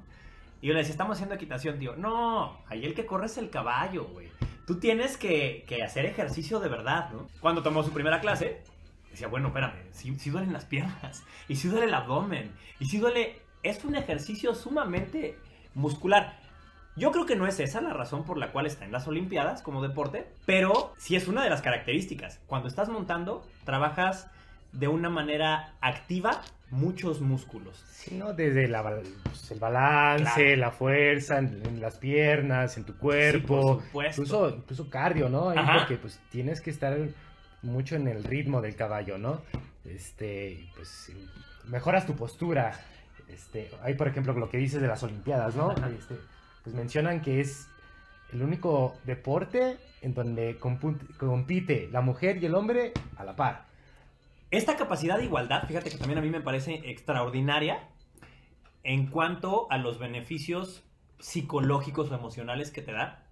Y 0.60 0.68
yo 0.68 0.72
le 0.72 0.80
decía, 0.80 0.92
estamos 0.92 1.16
haciendo 1.16 1.34
equitación, 1.34 1.78
tío. 1.78 1.96
No, 1.96 2.58
ahí 2.68 2.84
el 2.84 2.94
que 2.94 3.06
corre 3.06 3.26
es 3.26 3.38
el 3.38 3.50
caballo, 3.50 4.04
güey. 4.04 4.28
Tú 4.66 4.78
tienes 4.78 5.16
que, 5.16 5.66
hacer 5.84 6.06
ejercicio 6.06 6.58
de 6.60 6.68
verdad, 6.68 7.10
¿no? 7.10 7.26
Cuando 7.40 7.62
tomó 7.62 7.82
su 7.82 7.92
primera 7.92 8.20
clase, 8.20 8.62
decía, 9.10 9.28
bueno, 9.28 9.48
espérame, 9.48 9.92
si, 9.92 10.14
si 10.18 10.30
duelen 10.30 10.52
las 10.52 10.64
piernas, 10.64 11.22
y 11.48 11.56
si 11.56 11.68
duele 11.68 11.86
el 11.86 11.94
abdomen, 11.94 12.52
y 12.80 12.86
si 12.86 12.98
duele... 12.98 13.42
Es 13.62 13.82
un 13.82 13.96
ejercicio 13.96 14.54
sumamente 14.54 15.38
muscular. 15.74 16.38
Yo 16.96 17.10
creo 17.10 17.26
que 17.26 17.34
no 17.34 17.46
es 17.46 17.58
esa 17.58 17.80
la 17.80 17.92
razón 17.92 18.24
por 18.24 18.38
la 18.38 18.52
cual 18.52 18.66
está 18.66 18.84
en 18.84 18.92
las 18.92 19.08
Olimpiadas 19.08 19.62
como 19.62 19.82
deporte, 19.82 20.28
pero 20.46 20.92
sí 20.96 21.16
es 21.16 21.26
una 21.28 21.42
de 21.42 21.50
las 21.50 21.62
características. 21.62 22.40
Cuando 22.46 22.68
estás 22.68 22.88
montando, 22.88 23.44
trabajas 23.64 24.30
de 24.72 24.86
una 24.86 25.10
manera 25.10 25.74
activa 25.80 26.42
muchos 26.74 27.20
músculos. 27.20 27.82
Sí, 27.90 28.14
¿no? 28.16 28.32
Desde 28.34 28.68
la 28.68 28.82
pues, 28.82 29.50
el 29.50 29.58
balance, 29.58 30.34
Claro. 30.42 30.56
la 30.60 30.70
fuerza, 30.70 31.38
en, 31.38 31.62
en 31.64 31.80
las 31.80 31.96
piernas, 31.96 32.76
en 32.76 32.84
tu 32.84 32.96
cuerpo. 32.98 33.80
Sí, 33.82 33.88
por 33.92 34.04
incluso, 34.06 34.48
incluso 34.50 34.90
cardio, 34.90 35.28
¿no? 35.28 35.50
Ajá. 35.50 35.78
Porque 35.78 35.96
pues 35.96 36.20
tienes 36.30 36.60
que 36.60 36.70
estar 36.70 36.96
mucho 37.62 37.96
en 37.96 38.08
el 38.08 38.24
ritmo 38.24 38.60
del 38.60 38.76
caballo, 38.76 39.16
¿no? 39.18 39.42
Este, 39.84 40.68
pues 40.76 41.12
mejoras 41.66 42.06
tu 42.06 42.14
postura. 42.14 42.78
Este, 43.28 43.70
hay 43.82 43.94
por 43.94 44.08
ejemplo 44.08 44.32
lo 44.34 44.48
que 44.50 44.58
dices 44.58 44.80
de 44.82 44.88
las 44.88 45.02
Olimpiadas, 45.02 45.56
¿no? 45.56 45.72
Este, 45.72 46.16
pues 46.62 46.74
mencionan 46.74 47.20
que 47.22 47.40
es 47.40 47.68
el 48.32 48.42
único 48.42 48.96
deporte 49.04 49.78
en 50.02 50.12
donde 50.14 50.58
compite 51.18 51.88
la 51.90 52.00
mujer 52.00 52.36
y 52.42 52.46
el 52.46 52.54
hombre 52.54 52.92
a 53.16 53.24
la 53.24 53.34
par. 53.36 53.66
Esta 54.54 54.76
capacidad 54.76 55.18
de 55.18 55.24
igualdad, 55.24 55.66
fíjate 55.66 55.90
que 55.90 55.98
también 55.98 56.18
a 56.18 56.22
mí 56.22 56.30
me 56.30 56.40
parece 56.40 56.74
extraordinaria 56.88 57.88
en 58.84 59.08
cuanto 59.08 59.66
a 59.68 59.78
los 59.78 59.98
beneficios 59.98 60.84
psicológicos 61.18 62.12
o 62.12 62.14
emocionales 62.14 62.70
que 62.70 62.80
te 62.80 62.92
da. 62.92 63.26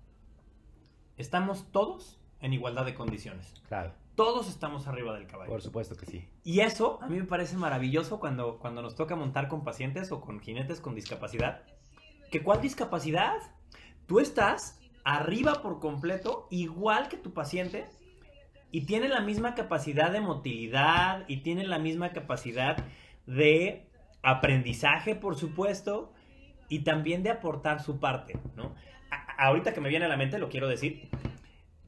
Estamos 1.16 1.70
todos 1.70 2.18
en 2.40 2.52
igualdad 2.54 2.84
de 2.86 2.96
condiciones. 2.96 3.54
Claro, 3.68 3.92
Todos 4.16 4.48
estamos 4.48 4.88
arriba 4.88 5.14
del 5.14 5.28
caballo. 5.28 5.48
por 5.48 5.62
supuesto 5.62 5.96
que 5.96 6.06
sí. 6.06 6.28
Y 6.42 6.58
eso 6.58 6.98
a 7.00 7.06
mí 7.06 7.16
me 7.18 7.24
parece 7.24 7.56
maravilloso 7.56 8.18
cuando, 8.18 8.58
cuando 8.58 8.82
nos 8.82 8.96
toca 8.96 9.14
montar 9.14 9.46
con 9.46 9.62
pacientes 9.62 10.10
o 10.10 10.20
con 10.20 10.40
jinetes 10.40 10.80
con 10.80 10.96
discapacidad. 10.96 11.62
¿Que 12.32 12.42
cuál 12.42 12.60
discapacidad? 12.60 13.36
Tú 14.06 14.18
estás 14.18 14.80
arriba 15.04 15.62
por 15.62 15.78
completo, 15.78 16.48
igual 16.50 17.08
que 17.08 17.16
tu 17.16 17.32
paciente, 17.32 17.88
y 18.72 18.86
tiene 18.86 19.08
la 19.08 19.20
misma 19.20 19.54
capacidad 19.54 20.10
de 20.10 20.20
motilidad 20.20 21.24
y 21.28 21.38
tiene 21.38 21.64
la 21.64 21.78
misma 21.78 22.10
capacidad 22.10 22.78
de 23.26 23.86
aprendizaje, 24.22 25.14
por 25.14 25.36
supuesto, 25.36 26.12
y 26.68 26.80
también 26.80 27.22
de 27.22 27.30
aportar 27.30 27.82
su 27.82 28.00
parte, 28.00 28.38
¿no? 28.56 28.74
Ahorita 29.36 29.74
que 29.74 29.80
me 29.80 29.90
viene 29.90 30.06
a 30.06 30.08
la 30.08 30.16
mente, 30.16 30.38
lo 30.38 30.48
quiero 30.48 30.68
decir, 30.68 31.10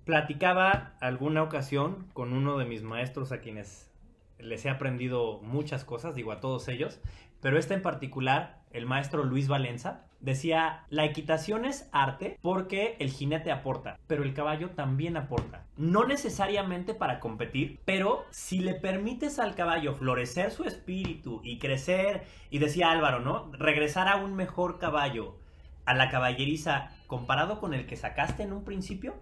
platicaba 0.04 0.94
alguna 1.00 1.42
ocasión 1.42 2.06
con 2.12 2.34
uno 2.34 2.58
de 2.58 2.66
mis 2.66 2.82
maestros 2.82 3.32
a 3.32 3.40
quienes 3.40 3.90
les 4.38 4.64
he 4.66 4.70
aprendido 4.70 5.40
muchas 5.40 5.84
cosas, 5.84 6.14
digo 6.14 6.32
a 6.32 6.40
todos 6.40 6.68
ellos, 6.68 7.00
pero 7.40 7.58
este 7.58 7.72
en 7.72 7.80
particular, 7.80 8.60
el 8.74 8.86
maestro 8.86 9.24
Luis 9.24 9.48
Valenza, 9.48 10.02
decía, 10.20 10.84
la 10.90 11.04
equitación 11.04 11.64
es 11.64 11.88
arte 11.92 12.38
porque 12.42 12.96
el 12.98 13.10
jinete 13.10 13.52
aporta, 13.52 13.98
pero 14.06 14.24
el 14.24 14.34
caballo 14.34 14.70
también 14.70 15.16
aporta. 15.16 15.64
No 15.76 16.04
necesariamente 16.04 16.92
para 16.92 17.20
competir, 17.20 17.78
pero 17.84 18.24
si 18.30 18.58
le 18.58 18.74
permites 18.74 19.38
al 19.38 19.54
caballo 19.54 19.94
florecer 19.94 20.50
su 20.50 20.64
espíritu 20.64 21.40
y 21.44 21.58
crecer, 21.58 22.24
y 22.50 22.58
decía 22.58 22.90
Álvaro, 22.90 23.20
¿no? 23.20 23.50
Regresar 23.52 24.08
a 24.08 24.16
un 24.16 24.34
mejor 24.34 24.78
caballo, 24.78 25.36
a 25.84 25.94
la 25.94 26.10
caballeriza 26.10 26.90
comparado 27.06 27.60
con 27.60 27.74
el 27.74 27.86
que 27.86 27.96
sacaste 27.96 28.42
en 28.42 28.52
un 28.52 28.64
principio, 28.64 29.14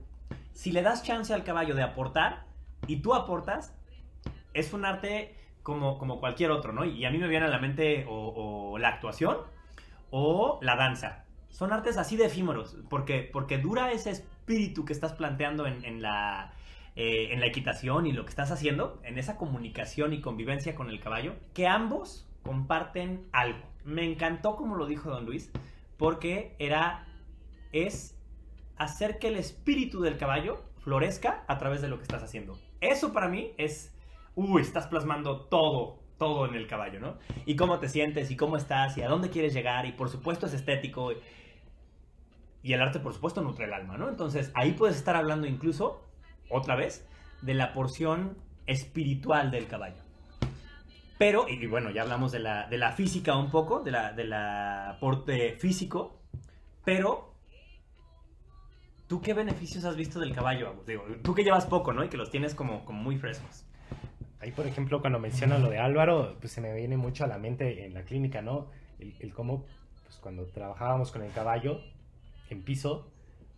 si 0.54 0.72
le 0.72 0.82
das 0.82 1.02
chance 1.02 1.34
al 1.34 1.44
caballo 1.44 1.74
de 1.74 1.82
aportar 1.82 2.46
y 2.86 2.96
tú 2.96 3.14
aportas, 3.14 3.74
es 4.54 4.72
un 4.72 4.84
arte 4.84 5.36
como, 5.62 5.98
como 5.98 6.20
cualquier 6.20 6.50
otro, 6.50 6.72
¿no? 6.72 6.84
Y 6.84 7.04
a 7.04 7.10
mí 7.10 7.18
me 7.18 7.28
viene 7.28 7.46
a 7.46 7.48
la 7.48 7.58
mente 7.58 8.06
o, 8.08 8.76
la 8.78 8.88
actuación 8.88 9.38
o 10.10 10.58
la 10.62 10.76
danza. 10.76 11.24
Son 11.50 11.72
artes 11.72 11.98
así 11.98 12.16
de 12.16 12.26
efímeros, 12.26 12.76
porque, 12.88 13.28
porque 13.32 13.58
dura 13.58 13.92
ese 13.92 14.10
espíritu 14.10 14.84
que 14.84 14.92
estás 14.92 15.12
planteando 15.12 15.66
en 15.66 16.02
la, 16.02 16.52
eh, 16.94 17.32
en 17.32 17.40
la 17.40 17.46
equitación 17.46 18.06
y 18.06 18.12
lo 18.12 18.24
que 18.24 18.28
estás 18.28 18.50
haciendo, 18.50 19.00
en 19.02 19.16
esa 19.16 19.38
comunicación 19.38 20.12
y 20.12 20.20
convivencia 20.20 20.74
con 20.74 20.90
el 20.90 21.00
caballo, 21.00 21.36
que 21.54 21.66
ambos 21.66 22.28
comparten 22.42 23.26
algo. 23.32 23.60
Me 23.82 24.04
encantó 24.04 24.56
como 24.56 24.76
lo 24.76 24.84
dijo 24.84 25.08
don 25.08 25.24
Luis, 25.24 25.50
porque 25.96 26.54
era, 26.58 27.06
es 27.72 28.14
hacer 28.76 29.18
que 29.18 29.28
el 29.28 29.36
espíritu 29.36 30.02
del 30.02 30.18
caballo 30.18 30.62
florezca 30.80 31.44
a 31.48 31.56
través 31.56 31.80
de 31.80 31.88
lo 31.88 31.96
que 31.96 32.02
estás 32.02 32.22
haciendo. 32.22 32.58
Eso 32.82 33.14
para 33.14 33.28
mí 33.28 33.52
es, 33.56 33.96
uy, 34.34 34.62
estás 34.62 34.86
plasmando 34.86 35.42
todo, 35.46 35.98
todo 36.18 36.46
en 36.46 36.54
el 36.54 36.66
caballo, 36.66 37.00
¿no? 37.00 37.18
Y 37.46 37.56
cómo 37.56 37.78
te 37.78 37.88
sientes 37.88 38.30
y 38.30 38.36
cómo 38.36 38.56
estás 38.56 38.96
y 38.96 39.02
a 39.02 39.08
dónde 39.08 39.30
quieres 39.30 39.54
llegar 39.54 39.86
y 39.86 39.92
por 39.92 40.08
supuesto 40.08 40.46
es 40.46 40.54
estético. 40.54 41.12
Y 42.62 42.72
el 42.72 42.80
arte 42.80 43.00
por 43.00 43.12
supuesto 43.12 43.42
nutre 43.42 43.64
el 43.64 43.72
alma, 43.72 43.96
¿no? 43.96 44.08
Entonces 44.08 44.52
ahí 44.54 44.72
puedes 44.72 44.96
estar 44.96 45.16
hablando 45.16 45.46
incluso, 45.46 46.08
otra 46.48 46.76
vez, 46.76 47.06
de 47.40 47.54
la 47.54 47.72
porción 47.72 48.36
espiritual 48.66 49.50
del 49.50 49.66
caballo. 49.66 50.00
Pero, 51.18 51.48
y, 51.48 51.66
bueno, 51.66 51.90
ya 51.90 52.02
hablamos 52.02 52.32
de 52.32 52.40
la, 52.40 52.66
de 52.68 52.78
la 52.78 52.92
física 52.92 53.36
un 53.36 53.50
poco, 53.50 53.80
de 53.80 53.92
la, 53.92 54.12
de 54.12 54.24
la 54.24 54.90
aporte 54.90 55.56
físico, 55.56 56.20
pero 56.84 57.32
¿Tú 59.12 59.20
qué 59.20 59.34
beneficios 59.34 59.84
has 59.84 59.94
visto 59.94 60.18
del 60.20 60.34
caballo? 60.34 60.82
Digo, 60.86 61.04
tú 61.22 61.34
que 61.34 61.44
llevas 61.44 61.66
poco, 61.66 61.92
¿no? 61.92 62.02
Y 62.02 62.08
que 62.08 62.16
los 62.16 62.30
tienes 62.30 62.54
como 62.54 62.80
muy 62.92 63.18
frescos. 63.18 63.66
Ahí, 64.42 64.50
por 64.50 64.66
ejemplo, 64.66 65.00
cuando 65.00 65.20
mencionas 65.20 65.60
lo 65.60 65.70
de 65.70 65.78
Álvaro, 65.78 66.36
pues 66.40 66.52
se 66.52 66.60
me 66.60 66.74
viene 66.74 66.96
mucho 66.96 67.22
a 67.22 67.28
la 67.28 67.38
mente 67.38 67.86
en 67.86 67.94
la 67.94 68.02
clínica, 68.02 68.42
¿no? 68.42 68.66
El, 68.98 69.32
cómo, 69.32 69.66
pues 70.02 70.16
cuando 70.16 70.46
trabajábamos 70.46 71.12
con 71.12 71.22
el 71.22 71.30
caballo 71.30 71.80
en 72.50 72.62
piso, 72.62 73.08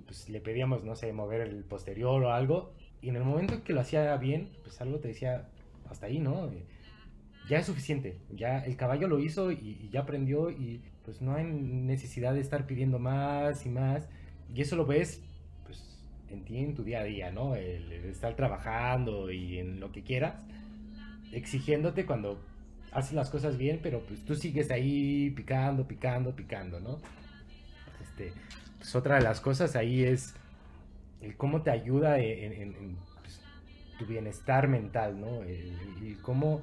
pues 0.05 0.29
le 0.29 0.43
pedíamos, 0.43 0.85
no 0.85 0.95
sé, 0.95 1.11
mover 1.15 1.41
el 1.41 1.65
posterior 1.65 2.23
o 2.23 2.33
algo, 2.33 2.75
y 3.01 3.09
en 3.09 3.17
el 3.17 3.25
momento 3.25 3.55
en 3.55 3.63
que 3.63 3.73
lo 3.73 3.81
hacía 3.81 4.15
bien, 4.19 4.51
pues 4.63 4.79
algo 4.83 4.99
te 4.99 5.09
decía, 5.09 5.49
hasta 5.89 6.05
ahí, 6.05 6.19
¿no? 6.19 6.49
Eh, 6.49 6.67
Ya 7.49 7.59
es 7.59 7.67
suficiente, 7.67 8.19
ya 8.31 8.59
el 8.59 8.77
caballo 8.77 9.09
lo 9.09 9.19
hizo 9.21 9.53
y, 9.53 9.89
ya 9.91 10.01
aprendió 10.01 10.51
y 10.51 10.83
pues 11.05 11.23
no 11.23 11.35
hay 11.35 11.45
necesidad 11.45 12.35
de 12.35 12.41
estar 12.41 12.67
pidiendo 12.67 12.99
más 12.99 13.65
y 13.65 13.71
más, 13.71 14.07
y 14.55 14.61
eso 14.61 14.77
lo 14.77 14.85
ves, 14.85 15.23
pues, 15.65 15.99
en 16.29 16.45
ti, 16.45 16.59
en 16.59 16.75
tu 16.75 16.85
día 16.85 17.01
a 17.01 17.05
día, 17.05 17.33
¿no? 17.33 17.55
El 17.55 17.91
estar 17.91 18.37
trabajando 18.37 19.31
y 19.31 19.59
en 19.59 19.81
lo 19.81 19.91
que 19.91 20.03
quieras, 20.03 20.45
exigiéndote 21.35 22.07
cuando 22.07 22.41
haces 22.93 23.13
las 23.13 23.31
cosas 23.31 23.59
bien, 23.59 23.81
pero 23.83 24.01
pues 24.01 24.25
tú 24.25 24.35
sigues 24.35 24.71
ahí 24.71 25.31
picando, 25.31 25.87
picando, 25.87 26.35
picando, 26.35 26.81
¿no? 26.81 26.99
Este, 28.03 28.33
pues 28.79 28.95
otra 28.95 29.17
de 29.17 29.23
las 29.23 29.41
cosas 29.41 29.77
ahí 29.77 30.05
es 30.05 30.35
el 31.21 31.37
cómo 31.37 31.63
te 31.63 31.71
ayuda 31.71 32.19
en, 32.19 32.97
pues, 33.23 33.41
tu 33.99 34.07
bienestar 34.07 34.69
mental, 34.69 35.21
¿no? 35.21 35.43
El 35.43 36.19
cómo 36.23 36.63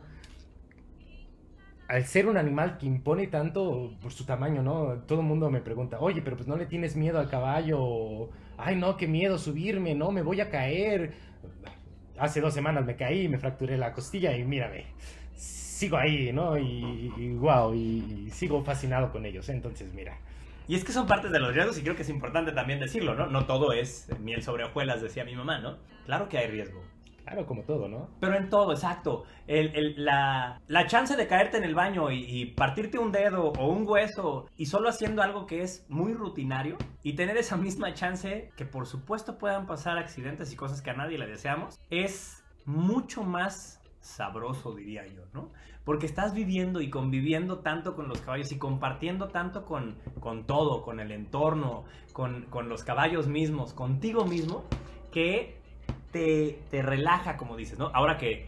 al 1.91 2.05
ser 2.05 2.27
un 2.27 2.37
animal 2.37 2.77
que 2.77 2.85
impone 2.85 3.27
tanto 3.27 3.91
por 4.01 4.13
su 4.13 4.23
tamaño, 4.23 4.63
¿no? 4.63 4.99
Todo 5.05 5.19
el 5.19 5.25
mundo 5.25 5.49
me 5.49 5.59
pregunta, 5.59 5.99
oye, 5.99 6.21
pero 6.21 6.37
pues 6.37 6.47
no 6.47 6.55
le 6.55 6.65
tienes 6.65 6.95
miedo 6.95 7.19
al 7.19 7.29
caballo, 7.29 8.29
ay, 8.57 8.77
no, 8.77 8.95
qué 8.95 9.07
miedo 9.07 9.37
subirme, 9.37 9.93
no, 9.93 10.09
me 10.11 10.21
voy 10.21 10.39
a 10.39 10.49
caer. 10.49 11.13
Hace 12.21 12.39
dos 12.39 12.53
semanas 12.53 12.85
me 12.85 12.95
caí, 12.95 13.27
me 13.27 13.39
fracturé 13.39 13.79
la 13.79 13.93
costilla 13.93 14.37
y 14.37 14.43
mírame, 14.43 14.85
sigo 15.35 15.97
ahí, 15.97 16.31
¿no? 16.31 16.55
Y, 16.55 17.11
y 17.17 17.33
wow, 17.33 17.73
y, 17.73 18.27
y 18.27 18.29
sigo 18.29 18.63
fascinado 18.63 19.11
con 19.11 19.25
ellos, 19.25 19.49
entonces 19.49 19.91
mira. 19.95 20.19
Y 20.67 20.75
es 20.75 20.85
que 20.85 20.91
son 20.91 21.07
partes 21.07 21.31
de 21.31 21.39
los 21.39 21.51
riesgos 21.53 21.79
y 21.79 21.81
creo 21.81 21.95
que 21.95 22.03
es 22.03 22.09
importante 22.09 22.51
también 22.51 22.79
decirlo, 22.79 23.15
¿no? 23.15 23.25
No 23.25 23.45
todo 23.47 23.73
es 23.73 24.07
miel 24.19 24.43
sobre 24.43 24.65
hojuelas, 24.65 25.01
decía 25.01 25.25
mi 25.25 25.35
mamá, 25.35 25.57
¿no? 25.59 25.79
Claro 26.05 26.29
que 26.29 26.37
hay 26.37 26.47
riesgo. 26.47 26.83
Claro, 27.31 27.47
como 27.47 27.63
todo, 27.63 27.87
¿no? 27.87 28.09
Pero 28.19 28.35
en 28.35 28.49
todo, 28.49 28.73
exacto. 28.73 29.23
El, 29.47 29.95
la, 30.03 30.59
la 30.67 30.87
chance 30.87 31.15
de 31.15 31.27
caerte 31.27 31.55
en 31.55 31.63
el 31.63 31.73
baño 31.73 32.11
y, 32.11 32.25
y 32.27 32.45
partirte 32.47 32.99
un 32.99 33.13
dedo 33.13 33.53
o 33.57 33.67
un 33.67 33.87
hueso 33.87 34.47
y 34.57 34.65
solo 34.65 34.89
haciendo 34.89 35.21
algo 35.21 35.45
que 35.45 35.61
es 35.61 35.85
muy 35.87 36.13
rutinario 36.13 36.75
y 37.03 37.13
tener 37.13 37.37
esa 37.37 37.55
misma 37.55 37.93
chance, 37.93 38.51
que 38.57 38.65
por 38.65 38.85
supuesto 38.85 39.37
puedan 39.37 39.65
pasar 39.65 39.97
accidentes 39.97 40.51
y 40.51 40.57
cosas 40.57 40.81
que 40.81 40.89
a 40.89 40.93
nadie 40.93 41.17
le 41.17 41.25
deseamos, 41.25 41.79
es 41.89 42.43
mucho 42.65 43.23
más 43.23 43.79
sabroso, 44.01 44.75
diría 44.75 45.07
yo, 45.07 45.21
¿no? 45.33 45.51
Porque 45.85 46.07
estás 46.07 46.33
viviendo 46.33 46.81
y 46.81 46.89
conviviendo 46.89 47.59
tanto 47.59 47.95
con 47.95 48.09
los 48.09 48.19
caballos 48.19 48.51
y 48.51 48.57
compartiendo 48.57 49.29
tanto 49.29 49.63
con, 49.63 49.95
con 50.19 50.45
todo, 50.45 50.81
con 50.81 50.99
el 50.99 51.11
entorno, 51.11 51.85
con, 52.11 52.47
con 52.47 52.67
los 52.67 52.83
caballos 52.83 53.27
mismos, 53.27 53.73
contigo 53.73 54.25
mismo, 54.25 54.65
que 55.11 55.60
te, 56.11 56.59
te 56.69 56.81
relaja, 56.81 57.37
como 57.37 57.55
dices, 57.57 57.77
¿no? 57.79 57.91
Ahora 57.93 58.17
que 58.17 58.45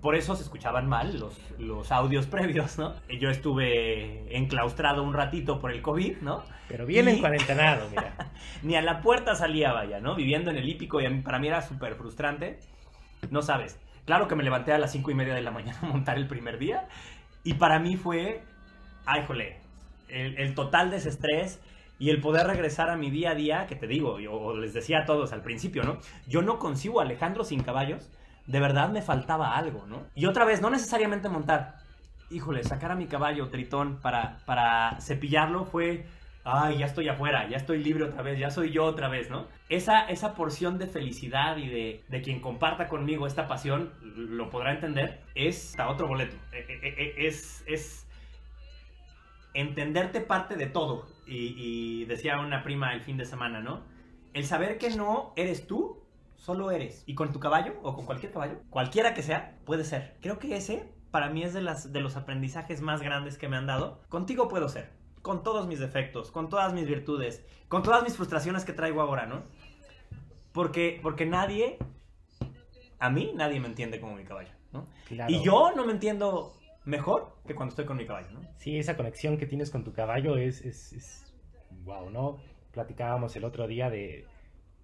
por 0.00 0.16
eso 0.16 0.36
se 0.36 0.42
escuchaban 0.42 0.86
mal 0.86 1.18
los, 1.18 1.38
los 1.58 1.90
audios 1.90 2.26
previos, 2.34 2.78
¿no? 2.78 2.94
Yo 3.20 3.30
estuve 3.30 4.36
enclaustrado 4.36 5.02
un 5.02 5.14
ratito 5.14 5.60
por 5.60 5.70
el 5.72 5.80
COVID, 5.82 6.18
¿no? 6.18 6.42
Pero 6.68 6.86
bien 6.86 7.08
en 7.08 7.16
Y- 7.16 7.20
cuarentenado, 7.20 7.88
mira. 7.90 8.14
Ni 8.62 8.76
a 8.76 8.82
la 8.82 9.00
puerta 9.00 9.34
salía, 9.34 9.72
vaya, 9.72 10.00
¿no? 10.00 10.14
Viviendo 10.14 10.50
en 10.50 10.56
el 10.56 10.68
hípico 10.68 11.00
y 11.00 11.08
para 11.20 11.38
mí 11.38 11.48
era 11.48 11.62
súper 11.62 11.94
frustrante. 11.94 12.58
No 13.30 13.40
sabes. 13.42 13.78
Claro 14.04 14.28
que 14.28 14.34
me 14.34 14.42
levanté 14.44 14.72
a 14.72 14.78
las 14.78 14.92
cinco 14.92 15.10
y 15.10 15.14
media 15.14 15.34
de 15.34 15.40
la 15.40 15.50
mañana 15.50 15.78
a 15.82 15.86
montar 15.86 16.18
el 16.18 16.26
primer 16.26 16.58
día. 16.58 16.86
Y 17.42 17.54
para 17.54 17.78
mí 17.78 17.96
fue, 17.96 18.42
ay, 19.06 19.22
jole, 19.26 19.56
el, 20.08 20.36
el 20.38 20.54
total 20.54 20.90
desestrés 20.90 21.60
y 22.04 22.10
el 22.10 22.20
poder 22.20 22.46
regresar 22.46 22.90
a 22.90 22.96
mi 22.98 23.10
día 23.10 23.30
a 23.30 23.34
día, 23.34 23.66
que 23.66 23.76
te 23.76 23.86
digo, 23.86 24.20
yo 24.20 24.54
les 24.54 24.74
decía 24.74 24.98
a 24.98 25.04
todos 25.06 25.32
al 25.32 25.40
principio, 25.40 25.84
¿no? 25.84 26.00
Yo 26.26 26.42
no 26.42 26.58
concibo 26.58 27.00
a 27.00 27.04
Alejandro 27.04 27.44
sin 27.44 27.62
caballos. 27.62 28.10
De 28.46 28.60
verdad 28.60 28.90
me 28.90 29.00
faltaba 29.00 29.56
algo, 29.56 29.86
¿no? 29.86 30.02
Y 30.14 30.26
otra 30.26 30.44
vez, 30.44 30.60
no 30.60 30.68
necesariamente 30.68 31.30
montar. 31.30 31.76
Híjole, 32.30 32.62
sacar 32.62 32.90
a 32.90 32.94
mi 32.94 33.06
caballo 33.06 33.48
tritón 33.48 34.00
para, 34.02 34.36
para 34.44 35.00
cepillarlo 35.00 35.64
fue 35.64 36.04
ay, 36.44 36.76
ya 36.76 36.84
estoy 36.84 37.08
afuera, 37.08 37.48
ya 37.48 37.56
estoy 37.56 37.82
libre 37.82 38.04
otra 38.04 38.20
vez, 38.20 38.38
ya 38.38 38.50
soy 38.50 38.70
yo 38.70 38.84
otra 38.84 39.08
vez, 39.08 39.30
¿no? 39.30 39.46
Esa, 39.70 40.04
esa 40.10 40.34
porción 40.34 40.76
de 40.76 40.86
felicidad 40.86 41.56
y 41.56 41.68
de, 41.68 42.04
de 42.06 42.20
quien 42.20 42.40
comparta 42.40 42.86
conmigo 42.86 43.26
esta 43.26 43.48
pasión, 43.48 43.94
lo 44.02 44.50
podrá 44.50 44.74
entender, 44.74 45.22
es 45.34 45.74
a 45.78 45.88
otro 45.88 46.06
boleto. 46.06 46.36
Eh, 46.52 46.66
eh, 46.68 46.94
eh, 46.98 47.14
Es, 47.16 47.64
es 47.66 48.06
entenderte 49.54 50.20
parte 50.20 50.56
de 50.56 50.66
todo. 50.66 51.13
Y, 51.26 51.54
y 51.56 52.04
decía 52.04 52.38
una 52.38 52.62
prima 52.62 52.92
el 52.92 53.00
fin 53.02 53.16
de 53.16 53.24
semana, 53.24 53.60
¿no? 53.60 53.82
El 54.32 54.44
saber 54.44 54.78
que 54.78 54.90
no 54.90 55.32
eres 55.36 55.66
tú, 55.66 56.02
solo 56.36 56.70
eres. 56.70 57.04
Y 57.06 57.14
con 57.14 57.32
tu 57.32 57.40
caballo, 57.40 57.74
o 57.82 57.94
con 57.94 58.04
cualquier 58.04 58.32
caballo, 58.32 58.60
cualquiera 58.70 59.14
que 59.14 59.22
sea, 59.22 59.56
puede 59.64 59.84
ser. 59.84 60.16
Creo 60.20 60.38
que 60.38 60.56
ese, 60.56 60.92
para 61.10 61.30
mí, 61.30 61.42
es 61.42 61.54
de, 61.54 61.62
las, 61.62 61.92
de 61.92 62.00
los 62.00 62.16
aprendizajes 62.16 62.80
más 62.80 63.00
grandes 63.00 63.38
que 63.38 63.48
me 63.48 63.56
han 63.56 63.66
dado. 63.66 64.00
Contigo 64.08 64.48
puedo 64.48 64.68
ser 64.68 64.90
con 65.24 65.42
todos 65.42 65.66
mis 65.66 65.78
defectos, 65.78 66.30
con 66.30 66.50
todas 66.50 66.74
mis 66.74 66.86
virtudes, 66.86 67.42
con 67.68 67.82
todas 67.82 68.02
mis 68.02 68.14
frustraciones 68.14 68.66
que 68.66 68.74
traigo 68.74 69.00
ahora, 69.00 69.24
¿no? 69.24 69.42
Porque, 70.52 71.00
porque 71.02 71.24
nadie, 71.24 71.78
a 72.98 73.08
mí 73.08 73.32
nadie 73.34 73.58
me 73.58 73.68
entiende 73.68 73.98
como 74.00 74.16
mi 74.16 74.24
caballo, 74.24 74.50
¿no? 74.70 74.86
Claro. 75.08 75.32
Y 75.32 75.42
yo 75.42 75.72
no 75.74 75.86
me 75.86 75.92
entiendo 75.92 76.52
mejor 76.84 77.36
que 77.46 77.54
cuando 77.54 77.70
estoy 77.70 77.84
con 77.84 77.96
mi 77.96 78.06
caballo, 78.06 78.30
¿no? 78.32 78.40
Sí, 78.56 78.78
esa 78.78 78.96
conexión 78.96 79.36
que 79.38 79.46
tienes 79.46 79.70
con 79.70 79.84
tu 79.84 79.92
caballo 79.92 80.36
es, 80.36 80.64
es, 80.64 80.92
es 80.92 81.34
wow, 81.84 82.10
¿no? 82.10 82.38
Platicábamos 82.72 83.36
el 83.36 83.44
otro 83.44 83.66
día 83.66 83.90
de 83.90 84.26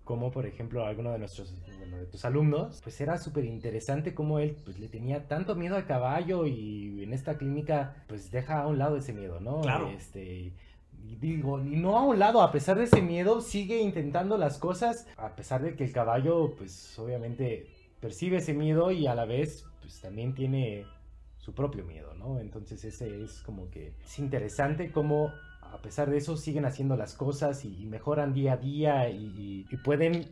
cómo, 0.04 0.30
por 0.30 0.46
ejemplo, 0.46 0.84
alguno 0.84 1.12
de 1.12 1.18
nuestros, 1.18 1.54
bueno, 1.78 1.98
de 1.98 2.06
tus 2.06 2.24
alumnos, 2.24 2.80
pues 2.82 3.00
era 3.00 3.16
súper 3.18 3.44
interesante 3.44 4.14
cómo 4.14 4.38
él 4.38 4.56
pues, 4.64 4.78
le 4.78 4.88
tenía 4.88 5.28
tanto 5.28 5.54
miedo 5.54 5.76
al 5.76 5.86
caballo 5.86 6.46
y 6.46 7.02
en 7.02 7.12
esta 7.12 7.38
clínica 7.38 8.04
pues 8.08 8.30
deja 8.30 8.62
a 8.62 8.66
un 8.66 8.78
lado 8.78 8.96
ese 8.96 9.12
miedo, 9.12 9.40
¿no? 9.40 9.60
Claro. 9.60 9.88
Este, 9.88 10.52
digo, 11.20 11.62
y 11.62 11.76
no 11.76 11.96
a 11.96 12.02
un 12.02 12.18
lado, 12.18 12.42
a 12.42 12.50
pesar 12.50 12.76
de 12.78 12.84
ese 12.84 13.02
miedo, 13.02 13.40
sigue 13.40 13.80
intentando 13.80 14.36
las 14.36 14.58
cosas, 14.58 15.06
a 15.16 15.36
pesar 15.36 15.62
de 15.62 15.76
que 15.76 15.84
el 15.84 15.92
caballo 15.92 16.54
pues 16.56 16.98
obviamente 16.98 17.68
percibe 18.00 18.38
ese 18.38 18.54
miedo 18.54 18.90
y 18.90 19.06
a 19.06 19.14
la 19.14 19.26
vez 19.26 19.64
pues 19.80 20.00
también 20.00 20.34
tiene 20.34 20.86
su 21.40 21.54
propio 21.54 21.84
miedo, 21.84 22.14
¿no? 22.14 22.38
Entonces 22.38 22.84
ese 22.84 23.22
es 23.24 23.42
como 23.42 23.70
que 23.70 23.94
es 24.04 24.18
interesante 24.18 24.92
cómo 24.92 25.32
a 25.62 25.78
pesar 25.82 26.10
de 26.10 26.18
eso 26.18 26.36
siguen 26.36 26.64
haciendo 26.66 26.96
las 26.96 27.14
cosas 27.14 27.64
y, 27.64 27.82
y 27.82 27.86
mejoran 27.86 28.32
día 28.34 28.54
a 28.54 28.56
día 28.56 29.08
y, 29.10 29.16
y- 29.26 29.66
y 29.70 29.76
pueden 29.78 30.26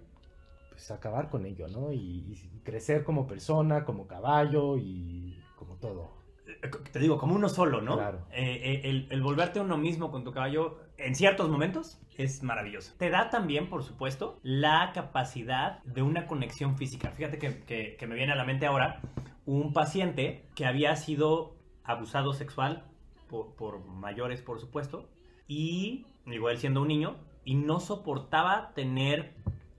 pues 0.71 0.90
acabar 0.90 1.29
con 1.31 1.47
ello, 1.47 1.66
¿no? 1.68 1.92
Y, 1.92 2.37
crecer 2.64 3.03
como 3.03 3.27
persona, 3.27 3.85
como 3.87 4.07
caballo 4.07 4.77
y 4.77 5.38
como 5.57 5.77
todo. 5.77 6.11
Eh, 6.47 6.68
Te 6.92 6.99
digo, 6.99 7.16
como 7.16 7.35
uno 7.35 7.49
solo, 7.49 7.81
¿no? 7.81 7.97
Claro. 7.97 8.18
Eh, 8.31 8.61
eh, 8.62 8.81
el, 8.85 9.07
el 9.11 9.23
volverte 9.23 9.59
uno 9.59 9.79
mismo 9.79 10.11
con 10.11 10.23
tu 10.23 10.33
caballo 10.33 10.79
en 10.99 11.14
ciertos 11.14 11.49
momentos 11.49 11.99
es 12.18 12.42
maravilloso. 12.42 12.92
Te 12.99 13.09
da 13.09 13.31
también, 13.31 13.71
por 13.71 13.83
supuesto, 13.85 14.38
la 14.42 14.92
capacidad 14.92 15.83
de 15.85 16.03
una 16.03 16.27
conexión 16.27 16.77
física. 16.77 17.11
Fíjate 17.12 17.38
que, 17.38 17.61
que- 17.61 17.97
que 17.99 18.07
me 18.07 18.14
viene 18.16 18.33
a 18.33 18.37
la 18.37 18.44
mente 18.44 18.66
ahora 18.66 19.01
un 19.48 19.72
paciente 19.72 20.44
que 20.54 20.66
había 20.66 20.94
sido 20.96 21.56
abusado 21.82 22.34
sexual 22.34 22.84
por, 23.30 23.82
mayores, 23.87 24.42
por 24.42 24.61
supuesto, 24.61 25.08
y 25.46 26.04
igual 26.26 26.58
siendo 26.58 26.82
un 26.82 26.88
niño, 26.88 27.16
y 27.46 27.54
no 27.54 27.80
soportaba 27.80 28.74
tener 28.74 29.32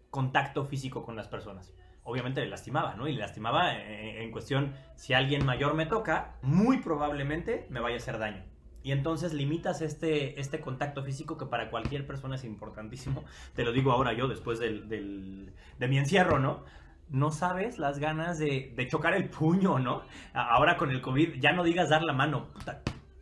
contacto 0.10 0.66
físico 0.66 1.04
con 1.04 1.16
las 1.16 1.28
personas. 1.28 1.72
Obviamente 2.04 2.42
le 2.42 2.48
lastimaba, 2.50 2.96
¿no? 2.96 3.08
Y 3.08 3.14
le 3.14 3.20
lastimaba 3.20 3.76
eh, 3.76 4.24
en 4.24 4.32
cuestión, 4.32 4.74
si 4.96 5.14
alguien 5.14 5.46
mayor 5.46 5.76
me 5.76 5.86
toca, 5.86 6.38
muy 6.42 6.80
probablemente 6.80 7.68
me 7.70 7.80
vaya 7.80 7.98
a 7.98 8.00
hacer 8.00 8.18
daño. 8.18 8.44
Y 8.82 8.92
entonces 8.92 9.34
limitas 9.34 9.82
este, 9.84 10.40
este 10.40 10.62
contacto 10.62 11.04
físico 11.04 11.38
que 11.38 11.46
para 11.46 11.70
cualquier 11.70 12.08
persona 12.08 12.36
es 12.36 12.44
importantísimo. 12.44 13.24
Te 13.56 13.64
lo 13.64 13.72
digo 13.72 13.92
ahora 13.92 14.14
yo, 14.14 14.28
después 14.28 14.58
del, 14.58 14.90
del- 14.90 15.54
de 15.78 15.88
mi 15.88 16.00
encierro, 16.00 16.40
¿no? 16.40 16.64
No 17.10 17.32
sabes 17.32 17.80
las 17.80 18.00
ganas 18.00 18.38
de, 18.38 18.72
de 18.76 18.88
chocar 18.88 19.14
el 19.16 19.30
puño, 19.30 19.80
¿no? 19.80 20.04
Ahora 20.34 20.78
con 20.78 20.92
el 20.92 21.02
COVID, 21.02 21.40
ya 21.40 21.52
no 21.54 21.64
digas 21.64 21.90
dar 21.90 22.04
la 22.04 22.14
mano. 22.14 22.48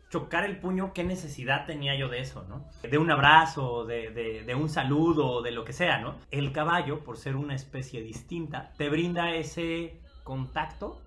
Chocar 0.10 0.46
el 0.46 0.58
puño, 0.60 0.94
¿qué 0.94 1.04
necesidad 1.04 1.66
tenía 1.66 1.96
yo 1.96 2.08
de 2.08 2.20
eso, 2.22 2.46
no? 2.48 2.66
De 2.82 2.98
un 2.98 3.12
abrazo, 3.12 3.86
de- 3.86 4.44
de 4.46 4.56
un 4.56 4.70
saludo, 4.70 5.42
de 5.42 5.52
lo 5.52 5.66
que 5.66 5.74
sea, 5.74 6.00
¿no? 6.00 6.16
El 6.32 6.52
caballo, 6.54 7.04
por 7.04 7.18
ser 7.18 7.36
una 7.36 7.56
especie 7.56 8.02
distinta, 8.02 8.72
te 8.78 8.90
brinda 8.90 9.32
ese 9.34 10.00
contacto 10.24 11.02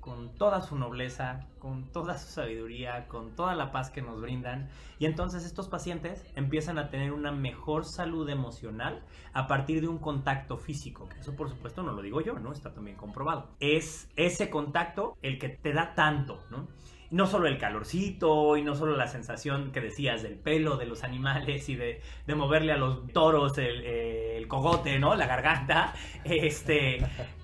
con 0.00 0.30
toda 0.34 0.62
su 0.62 0.76
nobleza, 0.76 1.46
con 1.58 1.84
toda 1.92 2.18
su 2.18 2.30
sabiduría, 2.30 3.06
con 3.06 3.36
toda 3.36 3.54
la 3.54 3.70
paz 3.70 3.90
que 3.90 4.02
nos 4.02 4.20
brindan. 4.20 4.68
Y 4.98 5.06
entonces 5.06 5.44
estos 5.44 5.68
pacientes 5.68 6.24
empiezan 6.36 6.78
a 6.78 6.88
tener 6.88 7.12
una 7.12 7.32
mejor 7.32 7.84
salud 7.84 8.28
emocional 8.28 9.02
a 9.32 9.46
partir 9.46 9.80
de 9.80 9.88
un 9.88 9.98
contacto 9.98 10.56
físico. 10.56 11.08
Que 11.08 11.20
Eso 11.20 11.36
por 11.36 11.48
supuesto 11.48 11.82
no 11.82 11.92
lo 11.92 12.02
digo 12.02 12.20
yo, 12.20 12.38
¿no? 12.38 12.52
Está 12.52 12.72
también 12.72 12.96
comprobado. 12.96 13.48
Es 13.60 14.08
ese 14.16 14.50
contacto 14.50 15.16
el 15.22 15.38
que 15.38 15.50
te 15.50 15.72
da 15.72 15.94
tanto, 15.94 16.42
¿no? 16.50 16.66
No 17.10 17.26
solo 17.26 17.48
el 17.48 17.58
calorcito 17.58 18.56
y 18.56 18.62
no 18.62 18.74
solo 18.74 18.96
la 18.96 19.08
sensación 19.08 19.72
que 19.72 19.80
decías 19.80 20.22
del 20.22 20.34
pelo 20.34 20.76
de 20.76 20.86
los 20.86 21.02
animales 21.02 21.68
y 21.68 21.74
de, 21.74 22.00
de 22.26 22.34
moverle 22.34 22.72
a 22.72 22.76
los 22.76 23.08
toros 23.12 23.58
el, 23.58 23.84
el 23.84 24.46
cogote, 24.46 24.98
¿no? 24.98 25.14
La 25.16 25.26
garganta. 25.26 25.92
Este, 26.24 26.98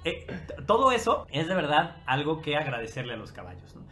eh, 0.04 0.26
todo 0.66 0.92
eso 0.92 1.26
es 1.30 1.48
de 1.48 1.54
verdad 1.54 1.96
algo 2.06 2.40
que 2.40 2.56
agradecerle 2.56 3.14
a 3.14 3.16
los 3.16 3.32
caballos, 3.32 3.74
¿no? 3.74 3.82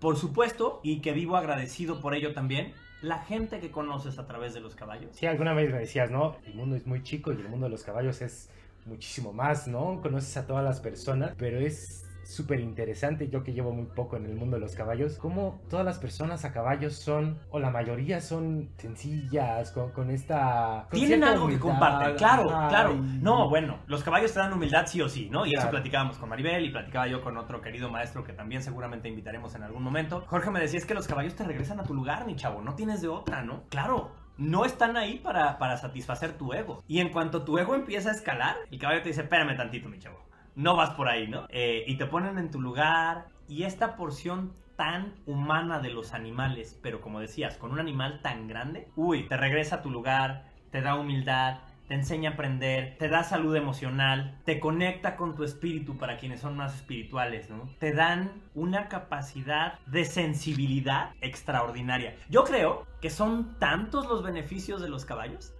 Por 0.00 0.16
supuesto, 0.16 0.80
y 0.82 1.00
que 1.00 1.12
vivo 1.12 1.36
agradecido 1.36 2.00
por 2.00 2.14
ello 2.14 2.32
también, 2.32 2.72
la 3.02 3.18
gente 3.18 3.60
que 3.60 3.70
conoces 3.70 4.18
a 4.18 4.26
través 4.26 4.54
de 4.54 4.60
los 4.60 4.74
caballos. 4.74 5.10
Sí, 5.12 5.26
alguna 5.26 5.52
vez 5.52 5.72
me 5.72 5.78
decías, 5.78 6.10
¿no? 6.10 6.36
El 6.46 6.54
mundo 6.54 6.76
es 6.76 6.86
muy 6.86 7.02
chico 7.02 7.32
y 7.32 7.36
el 7.36 7.48
mundo 7.48 7.66
de 7.66 7.70
los 7.70 7.84
caballos 7.84 8.22
es 8.22 8.50
muchísimo 8.86 9.32
más, 9.32 9.68
¿no? 9.68 10.00
Conoces 10.00 10.36
a 10.36 10.46
todas 10.46 10.64
las 10.64 10.80
personas, 10.80 11.34
pero 11.36 11.58
es 11.58 12.07
súper 12.28 12.60
interesante, 12.60 13.30
yo 13.30 13.42
que 13.42 13.54
llevo 13.54 13.72
muy 13.72 13.86
poco 13.86 14.16
en 14.16 14.26
el 14.26 14.34
mundo 14.34 14.56
de 14.56 14.60
los 14.60 14.74
caballos, 14.74 15.16
cómo 15.16 15.62
todas 15.70 15.84
las 15.84 15.98
personas 15.98 16.44
a 16.44 16.52
caballos 16.52 16.94
son, 16.94 17.38
o 17.48 17.58
la 17.58 17.70
mayoría 17.70 18.20
son 18.20 18.68
sencillas, 18.76 19.72
con, 19.72 19.92
con 19.92 20.10
esta... 20.10 20.86
con 20.90 20.98
Tienen 20.98 21.24
algo 21.24 21.48
que 21.48 21.58
comparten, 21.58 22.16
claro, 22.16 22.46
claro. 22.46 22.94
No, 22.94 23.48
bueno, 23.48 23.78
los 23.86 24.02
caballos 24.02 24.32
te 24.34 24.40
dan 24.40 24.52
humildad 24.52 24.86
sí 24.86 25.00
o 25.00 25.08
sí, 25.08 25.30
¿no? 25.30 25.46
Y 25.46 25.54
eso 25.54 25.70
platicábamos 25.70 26.18
con 26.18 26.28
Maribel 26.28 26.66
y 26.66 26.70
platicaba 26.70 27.08
yo 27.08 27.22
con 27.22 27.38
otro 27.38 27.62
querido 27.62 27.90
maestro 27.90 28.22
que 28.24 28.34
también 28.34 28.62
seguramente 28.62 29.08
invitaremos 29.08 29.54
en 29.54 29.62
algún 29.62 29.82
momento. 29.82 30.22
Jorge 30.26 30.50
me 30.50 30.60
decía, 30.60 30.78
es 30.78 30.84
que 30.84 30.94
los 30.94 31.08
caballos 31.08 31.34
te 31.34 31.44
regresan 31.44 31.80
a 31.80 31.84
tu 31.84 31.94
lugar, 31.94 32.26
mi 32.26 32.36
chavo, 32.36 32.60
no 32.60 32.74
tienes 32.74 33.00
de 33.00 33.08
otra, 33.08 33.42
¿no? 33.42 33.62
Claro. 33.70 34.12
No 34.36 34.64
están 34.64 34.96
ahí 34.96 35.18
para, 35.18 35.58
para 35.58 35.76
satisfacer 35.78 36.38
tu 36.38 36.52
ego. 36.52 36.84
Y 36.86 37.00
en 37.00 37.08
cuanto 37.08 37.42
tu 37.42 37.58
ego 37.58 37.74
empieza 37.74 38.10
a 38.10 38.12
escalar, 38.12 38.54
el 38.70 38.78
caballo 38.78 39.02
te 39.02 39.08
dice, 39.08 39.22
espérame 39.22 39.56
tantito, 39.56 39.88
mi 39.88 39.98
chavo. 39.98 40.27
No 40.58 40.74
vas 40.74 40.90
por 40.90 41.08
ahí, 41.08 41.28
¿no? 41.28 41.46
Eh, 41.50 41.84
y 41.86 41.94
te 41.98 42.06
ponen 42.06 42.36
en 42.36 42.50
tu 42.50 42.60
lugar. 42.60 43.28
Y 43.46 43.62
esta 43.62 43.94
porción 43.94 44.52
tan 44.74 45.14
humana 45.24 45.78
de 45.78 45.90
los 45.90 46.14
animales, 46.14 46.76
pero 46.82 47.00
como 47.00 47.20
decías, 47.20 47.56
con 47.56 47.70
un 47.70 47.78
animal 47.78 48.20
tan 48.22 48.48
grande, 48.48 48.88
uy, 48.96 49.28
te 49.28 49.36
regresa 49.36 49.76
a 49.76 49.82
tu 49.82 49.90
lugar, 49.90 50.50
te 50.72 50.80
da 50.80 50.96
humildad, 50.96 51.60
te 51.86 51.94
enseña 51.94 52.30
a 52.30 52.32
aprender, 52.32 52.96
te 52.98 53.08
da 53.08 53.22
salud 53.22 53.54
emocional, 53.54 54.36
te 54.44 54.58
conecta 54.58 55.14
con 55.14 55.36
tu 55.36 55.44
espíritu 55.44 55.96
para 55.96 56.16
quienes 56.16 56.40
son 56.40 56.56
más 56.56 56.74
espirituales, 56.74 57.48
¿no? 57.48 57.70
Te 57.78 57.92
dan 57.92 58.32
una 58.56 58.88
capacidad 58.88 59.78
de 59.86 60.04
sensibilidad 60.04 61.12
extraordinaria. 61.20 62.16
Yo 62.28 62.42
creo 62.42 62.84
que 63.00 63.10
son 63.10 63.56
tantos 63.60 64.08
los 64.08 64.24
beneficios 64.24 64.82
de 64.82 64.88
los 64.88 65.04
caballos 65.04 65.54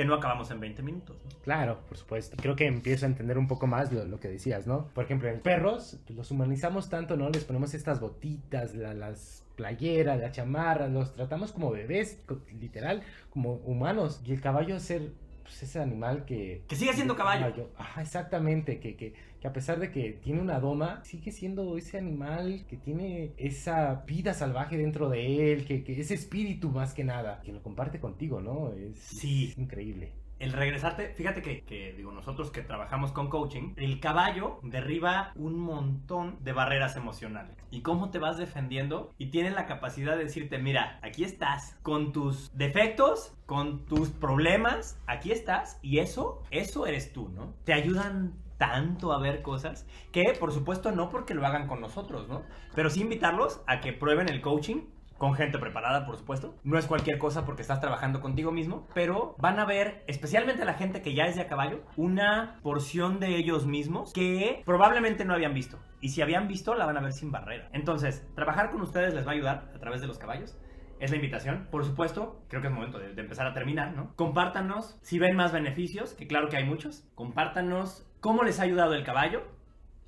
que 0.00 0.06
no 0.06 0.14
acabamos 0.14 0.50
en 0.50 0.60
20 0.60 0.82
minutos. 0.82 1.16
Claro, 1.44 1.80
por 1.86 1.98
supuesto. 1.98 2.34
Creo 2.40 2.56
que 2.56 2.66
empiezo 2.66 3.04
a 3.04 3.08
entender 3.08 3.36
un 3.36 3.46
poco 3.46 3.66
más 3.66 3.92
lo, 3.92 4.18
que 4.18 4.28
decías, 4.28 4.66
¿no? 4.66 4.86
Por 4.94 5.04
ejemplo, 5.04 5.28
en 5.28 5.40
perros 5.40 5.98
pues, 6.06 6.16
los 6.16 6.30
humanizamos 6.30 6.88
tanto, 6.88 7.18
¿no? 7.18 7.28
Les 7.28 7.44
ponemos 7.44 7.74
estas 7.74 8.00
botitas, 8.00 8.74
la- 8.74 8.94
las 8.94 9.44
playeras, 9.56 10.18
la 10.18 10.32
chamarra, 10.32 10.88
los 10.88 11.12
tratamos 11.12 11.52
como 11.52 11.70
bebés, 11.70 12.18
literal, 12.58 13.02
como 13.28 13.56
humanos. 13.56 14.22
Y 14.24 14.32
el 14.32 14.40
caballo 14.40 14.80
ser 14.80 15.10
pues, 15.50 15.64
ese 15.64 15.80
animal 15.80 16.24
que... 16.24 16.62
Que 16.68 16.76
sigue 16.76 16.92
siendo 16.92 17.16
caballo. 17.16 17.70
Ajá, 17.76 18.02
exactamente, 18.02 18.78
que, 18.78 18.94
que, 18.96 19.14
que 19.40 19.48
a 19.48 19.52
pesar 19.52 19.80
de 19.80 19.90
que 19.90 20.12
tiene 20.12 20.40
una 20.40 20.60
doma, 20.60 21.02
sigue 21.04 21.32
siendo 21.32 21.76
ese 21.76 21.98
animal 21.98 22.64
que 22.68 22.76
tiene 22.76 23.32
esa 23.36 24.04
vida 24.06 24.32
salvaje 24.32 24.76
dentro 24.76 25.08
de 25.08 25.52
él, 25.52 25.64
que, 25.66 25.82
que 25.82 26.00
ese 26.00 26.14
espíritu 26.14 26.70
más 26.70 26.94
que 26.94 27.02
nada, 27.02 27.42
que 27.42 27.52
lo 27.52 27.62
comparte 27.62 27.98
contigo, 27.98 28.40
¿no? 28.40 28.72
Es, 28.74 28.98
Sí. 29.00 29.48
es 29.50 29.58
increíble. 29.58 30.12
El 30.40 30.52
regresarte, 30.52 31.10
fíjate 31.10 31.42
que, 31.42 31.94
digo, 31.94 32.12
nosotros 32.12 32.50
que 32.50 32.62
trabajamos 32.62 33.12
con 33.12 33.28
coaching, 33.28 33.74
el 33.76 34.00
caballo 34.00 34.58
derriba 34.62 35.32
un 35.36 35.58
montón 35.60 36.38
de 36.40 36.54
barreras 36.54 36.96
emocionales. 36.96 37.54
¿Y 37.70 37.82
cómo 37.82 38.10
te 38.10 38.18
vas 38.18 38.38
defendiendo? 38.38 39.12
Y 39.18 39.26
tiene 39.26 39.50
la 39.50 39.66
capacidad 39.66 40.16
de 40.16 40.24
decirte, 40.24 40.56
mira, 40.56 40.98
aquí 41.02 41.24
estás, 41.24 41.76
con 41.82 42.12
tus 42.12 42.50
defectos, 42.56 43.34
con 43.44 43.84
tus 43.84 44.08
problemas, 44.08 44.98
aquí 45.06 45.30
estás, 45.30 45.78
y 45.82 45.98
eso, 45.98 46.42
eso 46.50 46.86
eres 46.86 47.12
tú, 47.12 47.28
¿no? 47.28 47.52
Te 47.64 47.74
ayudan 47.74 48.32
tanto 48.56 49.12
a 49.12 49.18
ver 49.18 49.42
cosas 49.42 49.86
que, 50.10 50.32
por 50.40 50.52
supuesto, 50.52 50.90
no 50.90 51.10
porque 51.10 51.34
lo 51.34 51.46
hagan 51.46 51.66
con 51.66 51.82
nosotros, 51.82 52.28
¿no? 52.28 52.44
Pero 52.74 52.88
sí 52.88 53.02
invitarlos 53.02 53.60
a 53.66 53.80
que 53.80 53.92
prueben 53.92 54.30
el 54.30 54.40
coaching 54.40 54.86
con 55.20 55.34
gente 55.34 55.58
preparada, 55.58 56.06
por 56.06 56.16
supuesto. 56.16 56.54
No 56.64 56.78
es 56.78 56.86
cualquier 56.86 57.18
cosa 57.18 57.44
porque 57.44 57.60
estás 57.60 57.78
trabajando 57.78 58.22
contigo 58.22 58.52
mismo, 58.52 58.88
pero 58.94 59.36
van 59.38 59.60
a 59.60 59.66
ver, 59.66 60.02
especialmente 60.06 60.64
la 60.64 60.72
gente 60.72 61.02
que 61.02 61.12
ya 61.12 61.26
es 61.26 61.36
de 61.36 61.42
a 61.42 61.46
caballo, 61.46 61.82
una 61.98 62.58
porción 62.62 63.20
de 63.20 63.36
ellos 63.36 63.66
mismos 63.66 64.14
que 64.14 64.62
probablemente 64.64 65.26
no 65.26 65.34
habían 65.34 65.52
visto. 65.52 65.78
Y 66.00 66.08
si 66.08 66.22
habían 66.22 66.48
visto, 66.48 66.74
la 66.74 66.86
van 66.86 66.96
a 66.96 67.02
ver 67.02 67.12
sin 67.12 67.30
barrera. 67.30 67.68
Entonces, 67.74 68.26
trabajar 68.34 68.70
con 68.70 68.80
ustedes 68.80 69.12
les 69.12 69.26
va 69.26 69.32
a 69.32 69.34
ayudar 69.34 69.70
a 69.74 69.78
través 69.78 70.00
de 70.00 70.06
los 70.06 70.18
caballos. 70.18 70.56
Es 71.00 71.10
la 71.10 71.16
invitación. 71.16 71.68
Por 71.70 71.84
supuesto, 71.84 72.42
creo 72.48 72.62
que 72.62 72.68
es 72.68 72.74
momento 72.74 72.98
de, 72.98 73.12
de 73.12 73.20
empezar 73.20 73.46
a 73.46 73.52
terminar, 73.52 73.92
¿no? 73.92 74.16
Compártanos 74.16 74.98
si 75.02 75.18
ven 75.18 75.36
más 75.36 75.52
beneficios, 75.52 76.14
que 76.14 76.26
claro 76.26 76.48
que 76.48 76.56
hay 76.56 76.64
muchos. 76.64 77.06
Compártanos 77.14 78.06
cómo 78.20 78.42
les 78.42 78.58
ha 78.58 78.62
ayudado 78.62 78.94
el 78.94 79.04
caballo. 79.04 79.42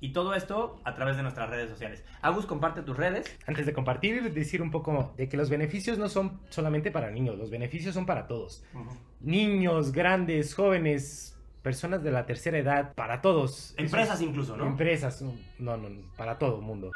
Y 0.03 0.09
todo 0.09 0.35
esto 0.35 0.81
a 0.83 0.95
través 0.95 1.15
de 1.15 1.23
nuestras 1.23 1.49
redes 1.49 1.69
sociales. 1.69 2.03
Agus, 2.21 2.45
comparte 2.45 2.81
tus 2.81 2.97
redes. 2.97 3.39
Antes 3.47 3.65
de 3.65 3.71
compartir, 3.71 4.33
decir 4.33 4.61
un 4.61 4.69
poco 4.69 5.13
de 5.15 5.29
que 5.29 5.37
los 5.37 5.49
beneficios 5.49 5.97
no 5.97 6.09
son 6.09 6.41
solamente 6.49 6.91
para 6.91 7.09
niños, 7.09 7.37
los 7.37 7.49
beneficios 7.49 7.93
son 7.93 8.05
para 8.05 8.27
todos. 8.27 8.65
Niños, 9.21 9.93
grandes, 9.93 10.55
jóvenes, 10.55 11.41
personas 11.61 12.03
de 12.03 12.11
la 12.11 12.25
tercera 12.25 12.57
edad, 12.57 12.93
para 12.95 13.21
todos. 13.21 13.75
Empresas 13.77 14.19
incluso, 14.19 14.57
¿no? 14.57 14.67
Empresas, 14.67 15.21
no, 15.21 15.37
no, 15.77 15.77
no, 15.77 16.01
para 16.17 16.37
todo 16.37 16.57
el 16.57 16.63
mundo. 16.63 16.91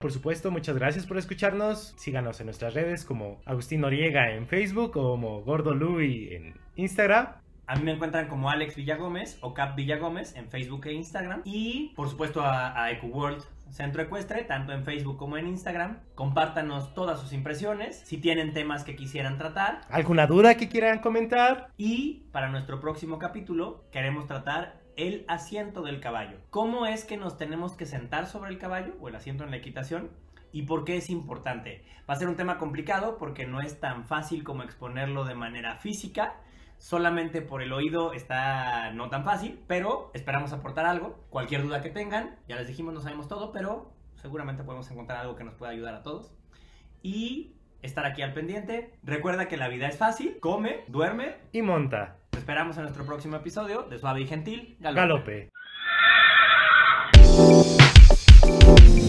Por 0.00 0.10
supuesto, 0.10 0.50
muchas 0.50 0.78
gracias 0.78 1.04
por 1.04 1.18
escucharnos. 1.18 1.92
Síganos 1.98 2.40
en 2.40 2.46
nuestras 2.46 2.72
redes 2.72 3.04
como 3.04 3.42
Agustín 3.44 3.82
Noriega 3.82 4.32
en 4.32 4.46
Facebook 4.46 4.96
o 4.96 5.12
como 5.12 5.42
Gordo 5.42 5.74
Louis 5.74 6.32
en 6.32 6.54
Instagram. 6.76 7.41
A 7.72 7.76
mí 7.76 7.84
me 7.84 7.92
encuentran 7.92 8.28
como 8.28 8.50
Alex 8.50 8.76
Villagómez 8.76 9.38
o 9.40 9.54
Cap 9.54 9.74
Villagómez 9.76 10.36
en 10.36 10.50
Facebook 10.50 10.84
e 10.88 10.92
Instagram. 10.92 11.40
Y 11.46 11.94
por 11.96 12.10
supuesto 12.10 12.42
a, 12.42 12.78
a 12.78 12.90
EcoWorld 12.90 13.42
Centro 13.70 14.02
Ecuestre, 14.02 14.44
tanto 14.44 14.74
en 14.74 14.84
Facebook 14.84 15.16
como 15.16 15.38
en 15.38 15.46
Instagram. 15.46 16.00
Compártanos 16.14 16.92
todas 16.92 17.18
sus 17.18 17.32
impresiones, 17.32 17.98
si 18.04 18.18
tienen 18.18 18.52
temas 18.52 18.84
que 18.84 18.94
quisieran 18.94 19.38
tratar. 19.38 19.80
¿Alguna 19.88 20.26
duda 20.26 20.54
que 20.58 20.68
quieran 20.68 20.98
comentar? 20.98 21.70
Y 21.78 22.24
para 22.30 22.50
nuestro 22.50 22.78
próximo 22.78 23.18
capítulo 23.18 23.86
queremos 23.90 24.26
tratar 24.26 24.82
el 24.96 25.24
asiento 25.26 25.80
del 25.80 25.98
caballo. 25.98 26.36
¿Cómo 26.50 26.84
es 26.84 27.06
que 27.06 27.16
nos 27.16 27.38
tenemos 27.38 27.72
que 27.72 27.86
sentar 27.86 28.26
sobre 28.26 28.50
el 28.50 28.58
caballo 28.58 28.96
o 29.00 29.08
el 29.08 29.16
asiento 29.16 29.44
en 29.44 29.50
la 29.50 29.56
equitación? 29.56 30.10
¿Y 30.52 30.64
por 30.64 30.84
qué 30.84 30.98
es 30.98 31.08
importante? 31.08 31.82
Va 32.08 32.12
a 32.12 32.18
ser 32.18 32.28
un 32.28 32.36
tema 32.36 32.58
complicado 32.58 33.16
porque 33.16 33.46
no 33.46 33.62
es 33.62 33.80
tan 33.80 34.04
fácil 34.04 34.44
como 34.44 34.62
exponerlo 34.62 35.24
de 35.24 35.34
manera 35.34 35.76
física. 35.76 36.34
Solamente 36.82 37.42
por 37.42 37.62
el 37.62 37.72
oído 37.72 38.12
está 38.12 38.90
no 38.90 39.08
tan 39.08 39.22
fácil, 39.22 39.62
pero 39.68 40.10
esperamos 40.14 40.52
aportar 40.52 40.84
algo. 40.84 41.24
Cualquier 41.30 41.62
duda 41.62 41.80
que 41.80 41.90
tengan, 41.90 42.34
ya 42.48 42.56
les 42.56 42.66
dijimos, 42.66 42.92
no 42.92 43.00
sabemos 43.00 43.28
todo, 43.28 43.52
pero 43.52 43.92
seguramente 44.16 44.64
podemos 44.64 44.90
encontrar 44.90 45.20
algo 45.20 45.36
que 45.36 45.44
nos 45.44 45.54
pueda 45.54 45.70
ayudar 45.70 45.94
a 45.94 46.02
todos. 46.02 46.32
Y 47.00 47.54
estar 47.82 48.04
aquí 48.04 48.22
al 48.22 48.32
pendiente. 48.34 48.98
Recuerda 49.04 49.46
que 49.46 49.56
la 49.56 49.68
vida 49.68 49.86
es 49.86 49.96
fácil, 49.96 50.38
come, 50.40 50.82
duerme 50.88 51.36
Y 51.52 51.62
monta. 51.62 52.16
te 52.30 52.40
esperamos 52.40 52.76
en 52.78 52.82
nuestro 52.82 53.06
próximo 53.06 53.36
episodio 53.36 53.82
de 53.82 54.00
Suave 54.00 54.22
y 54.22 54.26
Gentil 54.26 54.76
Galope. 54.80 55.50
Galope. 58.80 59.01